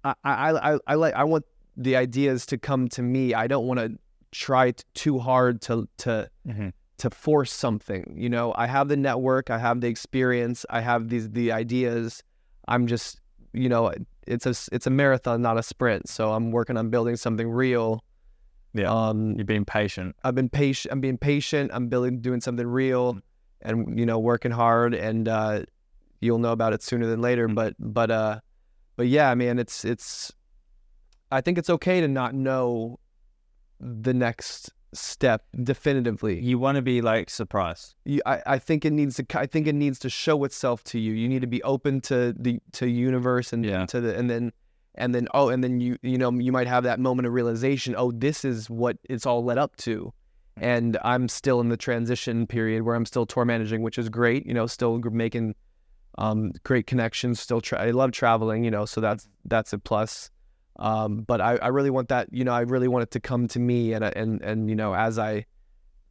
[0.04, 1.44] I I I, I like I want
[1.76, 3.34] the ideas to come to me.
[3.34, 3.98] I don't want to
[4.32, 6.72] try t- too hard to to Mhm.
[6.98, 8.14] to force something.
[8.16, 12.22] You know, I have the network, I have the experience, I have these the ideas.
[12.66, 13.20] I'm just,
[13.52, 13.92] you know,
[14.26, 16.08] it's a it's a marathon, not a sprint.
[16.08, 18.04] So I'm working on building something real.
[18.74, 18.92] Yeah.
[18.92, 20.16] Um, You're being patient.
[20.24, 20.92] I've been patient.
[20.92, 21.70] I'm being patient.
[21.72, 23.18] I'm building, doing something real,
[23.62, 24.94] and you know, working hard.
[24.94, 25.62] And uh,
[26.20, 27.48] you'll know about it sooner than later.
[27.48, 27.54] Mm.
[27.54, 28.40] But but uh,
[28.96, 30.32] but yeah, man, it's it's.
[31.30, 32.98] I think it's okay to not know
[33.80, 36.40] the next step definitively.
[36.40, 37.94] You want to be like surprised.
[38.04, 39.26] You, I, I think it needs to.
[39.34, 41.12] I think it needs to show itself to you.
[41.12, 43.86] You need to be open to the to universe and Yeah.
[43.86, 44.52] to the and then
[44.98, 47.94] and then oh and then you you know you might have that moment of realization.
[47.96, 50.12] Oh, this is what it's all led up to.
[50.60, 54.44] And I'm still in the transition period where I'm still tour managing, which is great.
[54.44, 55.54] You know, still making
[56.18, 57.38] um, great connections.
[57.40, 58.64] Still, tra- I love traveling.
[58.64, 60.30] You know, so that's that's a plus.
[60.80, 62.28] Um, but I, I really want that.
[62.32, 64.94] You know, I really want it to come to me, and and and you know,
[64.94, 65.46] as I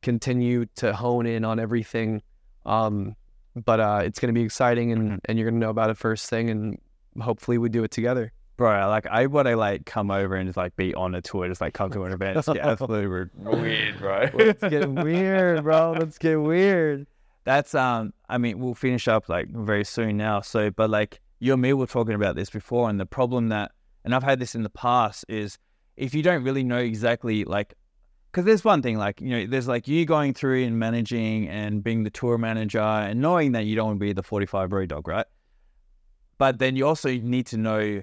[0.02, 2.22] continue to hone in on everything.
[2.66, 3.16] Um,
[3.56, 5.20] but uh, it's going to be exciting, and, Mhm.
[5.26, 6.78] and you're going to know about it first thing, and
[7.20, 8.32] hopefully we do it together.
[8.58, 11.47] Bro, like I want to like come over and just like be on a tour,
[11.47, 12.38] just like come to an event.
[12.38, 14.30] It's get absolutely weird, bro.
[14.34, 15.95] Let's get weird, bro.
[15.97, 17.05] Let's get weird.
[17.43, 18.14] That's um.
[18.28, 20.41] I mean, we'll finish up like very soon now.
[20.41, 23.74] So, but like you and me were talking about this before, and the problem that,
[24.03, 25.60] and I've had this in the past is
[25.95, 27.76] if you don't really know exactly like,
[28.32, 31.84] because there's one thing like you know, there's like you going through and managing and
[31.84, 34.89] being the tour manager and knowing that you don't want to be the 45 road
[34.89, 35.28] dog, right?
[36.38, 38.01] but then you also need to know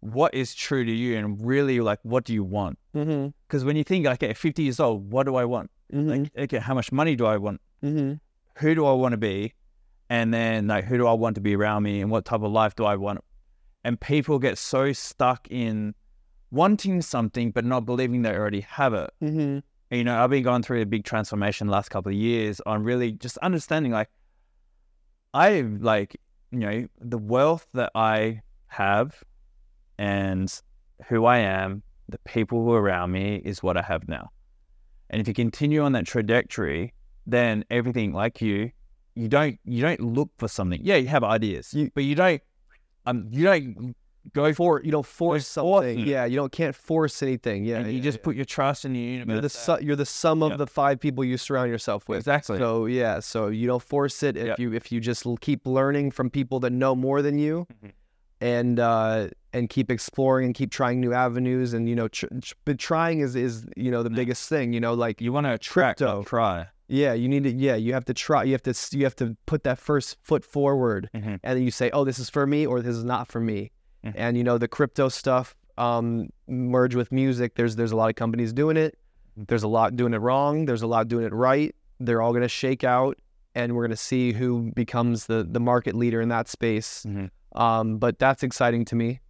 [0.00, 2.78] what is true to you and really like what do you want?
[2.94, 3.28] Mm-hmm.
[3.46, 5.70] Because when you think, okay, 50 years old, what do I want?
[5.92, 6.08] Mm-hmm.
[6.08, 7.60] Like, okay, how much money do I want?
[7.82, 8.14] mm-hmm.
[8.58, 9.54] Who do I want to be?
[10.10, 12.00] And then like, who do I want to be around me?
[12.00, 13.20] And what type of life do I want?
[13.84, 15.94] And people get so stuck in
[16.50, 19.10] wanting something but not believing they already have it.
[19.22, 19.58] Mm-hmm.
[19.94, 22.82] you know, I've been going through a big transformation the last couple of years on
[22.82, 24.08] really just understanding like
[25.34, 26.16] I like,
[26.50, 29.22] you know, the wealth that I have
[29.98, 30.60] and
[31.08, 34.30] who I am, the people who are around me is what I have now.
[35.10, 36.94] And if you continue on that trajectory,
[37.26, 38.70] then everything like you,
[39.14, 40.80] you don't you don't look for something.
[40.82, 42.40] Yeah, you have ideas, You- but you don't
[43.06, 43.94] um you don't
[44.34, 45.98] go for For you don't force something.
[46.00, 47.64] Yeah, you don't can't force anything.
[47.64, 48.24] Yeah, and you just yeah.
[48.24, 49.32] put your trust in the universe.
[49.32, 50.56] you're the su- you're the sum of Yeah.
[50.58, 52.18] the five people you surround yourself with.
[52.18, 52.58] Exactly.
[52.58, 54.54] So yeah, so you don't force it if Yeah.
[54.58, 57.92] you if you just keep learning from people that know more than you, Mhm.
[58.40, 62.54] And uh, and keep exploring and keep trying new avenues and you know, tr- tr-
[62.64, 64.16] but trying is is you know the Yeah.
[64.16, 64.72] biggest thing.
[64.72, 66.22] You know, like You want to attract, Crypto.
[66.24, 66.66] try.
[66.88, 68.44] yeah, you need to yeah, you have to try.
[68.44, 71.40] You have to you have to put that first foot forward, Mhm.
[71.42, 73.70] and then you say, oh, this is for me or this is not for me.
[74.04, 74.12] Mhm.
[74.14, 77.54] And you know, the crypto stuff um, merge with music.
[77.54, 78.96] There's there's a lot of companies doing it.
[79.36, 80.64] There's a lot doing it wrong.
[80.66, 81.74] There's a lot doing it right.
[82.00, 83.16] They're all going to shake out,
[83.54, 87.04] and we're going to see who becomes the the market leader in that space.
[87.06, 87.30] Mhm.
[87.58, 89.20] Um, but that's exciting to me,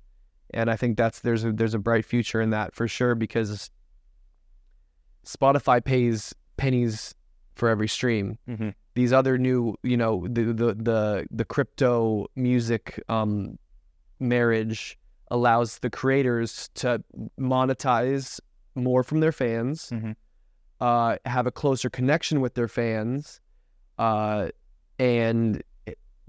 [0.52, 3.70] and I think that's there's a there's a bright future in that for sure because
[5.26, 7.14] Spotify pays pennies
[7.54, 8.38] for every stream.
[8.48, 8.74] Mhm.
[8.94, 13.58] These other new, you know, the the the, the crypto music um,
[14.20, 14.98] marriage
[15.30, 17.02] allows the creators to
[17.38, 18.40] monetize
[18.74, 20.16] more from their fans, Mhm.
[20.80, 23.40] uh, have a closer connection with their fans,
[23.98, 24.48] uh,
[24.98, 25.62] and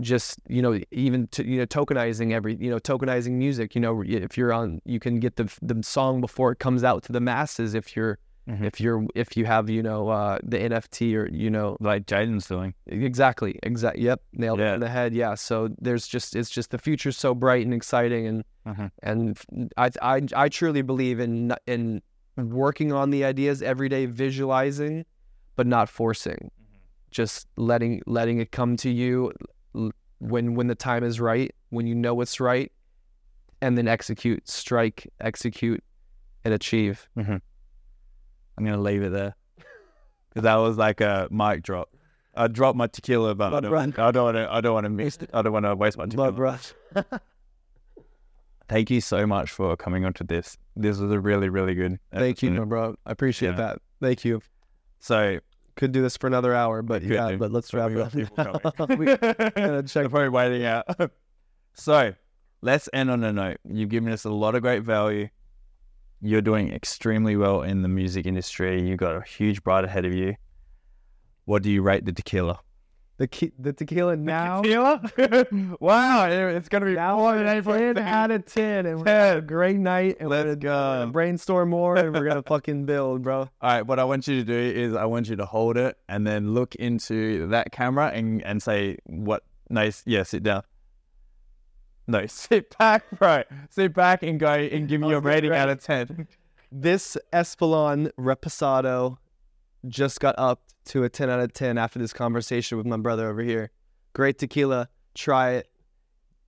[0.01, 3.75] just you know even to, you know tokenizing every you know tokenizing music.
[3.75, 7.03] You know if you're on, you can get the the song before it comes out
[7.03, 7.73] to the masses.
[7.75, 8.65] If you're Mhm.
[8.65, 12.47] if you're if you have you know uh, the NFT or you know Like Jaden's
[12.47, 12.73] doing.
[12.87, 13.59] Exactly.
[13.61, 13.99] Exact.
[13.99, 14.21] Yep.
[14.33, 15.13] Nailed it in the head.
[15.13, 15.35] Yeah.
[15.35, 18.91] So there's just it's just the future's so bright and exciting, and Mhm.
[19.03, 19.37] and
[19.77, 22.01] I I I truly believe in in
[22.37, 25.05] working on the ideas every day, visualizing,
[25.55, 26.49] but not forcing.
[27.11, 29.31] Just letting letting it come to you
[30.19, 32.71] when when the time is right, when you know what's right,
[33.61, 35.83] and then execute, strike, execute,
[36.45, 37.07] and achieve.
[37.17, 37.37] Mm-hmm.
[38.57, 39.35] I'm gonna leave it there
[40.29, 41.89] because that was like a mic drop.
[42.35, 43.99] I dropped my tequila, but I don't.
[43.99, 44.47] I don't want to.
[44.53, 45.17] I don't want to miss.
[45.17, 45.29] it.
[45.33, 46.59] I don't want to waste my tequila.
[48.67, 50.55] Thank you so much for coming onto this.
[50.75, 51.99] This was a really, really good.
[52.13, 52.59] Thank you, episode.
[52.61, 52.95] my bro.
[53.05, 53.55] I appreciate Yeah.
[53.57, 53.81] that.
[53.99, 54.41] Thank you.
[54.99, 55.39] So
[55.79, 58.75] Could do this for another hour, but yeah, but let's wrap it up.
[58.75, 58.97] coming.
[58.99, 60.83] We- they're probably waiting out.
[61.73, 62.13] so
[62.61, 63.59] let's end on a note.
[63.63, 65.29] You've given us a lot of great value.
[66.21, 68.85] You're doing extremely well in the music industry.
[68.85, 70.35] You've got a huge bright ahead of you.
[71.45, 72.59] What do you rate the tequila?
[73.19, 74.61] The ke- the tequila now.
[74.61, 75.01] Tequila?
[75.79, 79.45] wow, it's gonna be Now more than 10 out of 10 and we're having a
[79.45, 80.69] great night and Let's we're go.
[80.69, 83.41] gonna brainstorm more and we're gonna fucking build, bro.
[83.41, 85.97] All right, what I want you to do is I want you to hold it
[86.07, 89.43] and then look into that camera and, and say what.
[89.69, 90.01] Nice.
[90.07, 90.63] yeah, sit down.
[92.07, 93.43] No, sit back, bro.
[93.69, 96.27] Sit back and go and give me oh, your rating out of 10.
[96.71, 99.17] This Espolon Reposado
[99.87, 103.29] just got up to a 10 out of 10 after this conversation with my brother
[103.29, 103.71] over here.
[104.13, 104.89] Great tequila.
[105.15, 105.69] Try it.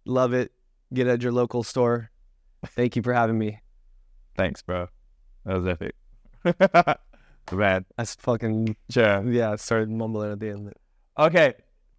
[0.06, 0.52] Love it.
[0.94, 2.10] Get it at your local store.
[2.66, 3.60] Thank you for having me.
[4.36, 4.88] Thanks, bro.
[5.46, 5.96] That was epic.
[7.52, 9.24] Man, That's fucking sure.
[9.32, 9.52] yeah.
[9.52, 10.74] I started mumbling at the end.
[11.18, 11.54] Okay.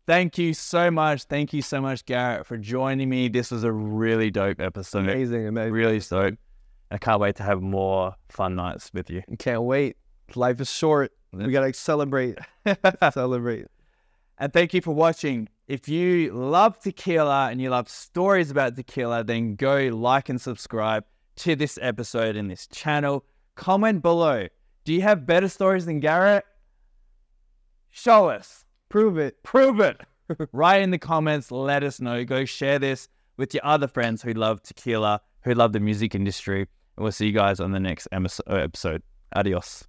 [0.07, 1.25] Thank you so much.
[1.25, 3.29] Thank you so much, Garrett, for joining me.
[3.29, 5.05] This was a really dope episode.
[5.05, 5.73] Amazing, amazing.
[5.73, 6.35] Really dope.
[6.91, 9.23] I can't wait to have more fun nights with you.
[9.39, 9.97] Can't wait.
[10.35, 11.13] Life is short.
[11.33, 12.39] We gotta celebrate.
[13.13, 13.67] celebrate.
[14.39, 15.49] And thank you for watching.
[15.69, 21.05] If you love tequila and you love stories about tequila, then go like and subscribe
[21.37, 23.25] to this episode and this channel.
[23.55, 24.49] Comment below.
[24.85, 26.45] Do you have better stories than Garrett?
[27.91, 28.65] Show us.
[28.89, 29.43] Prove it.
[29.43, 30.01] Prove it.
[30.53, 31.51] Write in the comments.
[31.51, 32.25] Let us know.
[32.25, 36.61] Go share this with your other friends who love tequila, who love the music industry.
[36.97, 39.03] And we'll see you guys on the next episode.
[39.35, 39.85] Adios.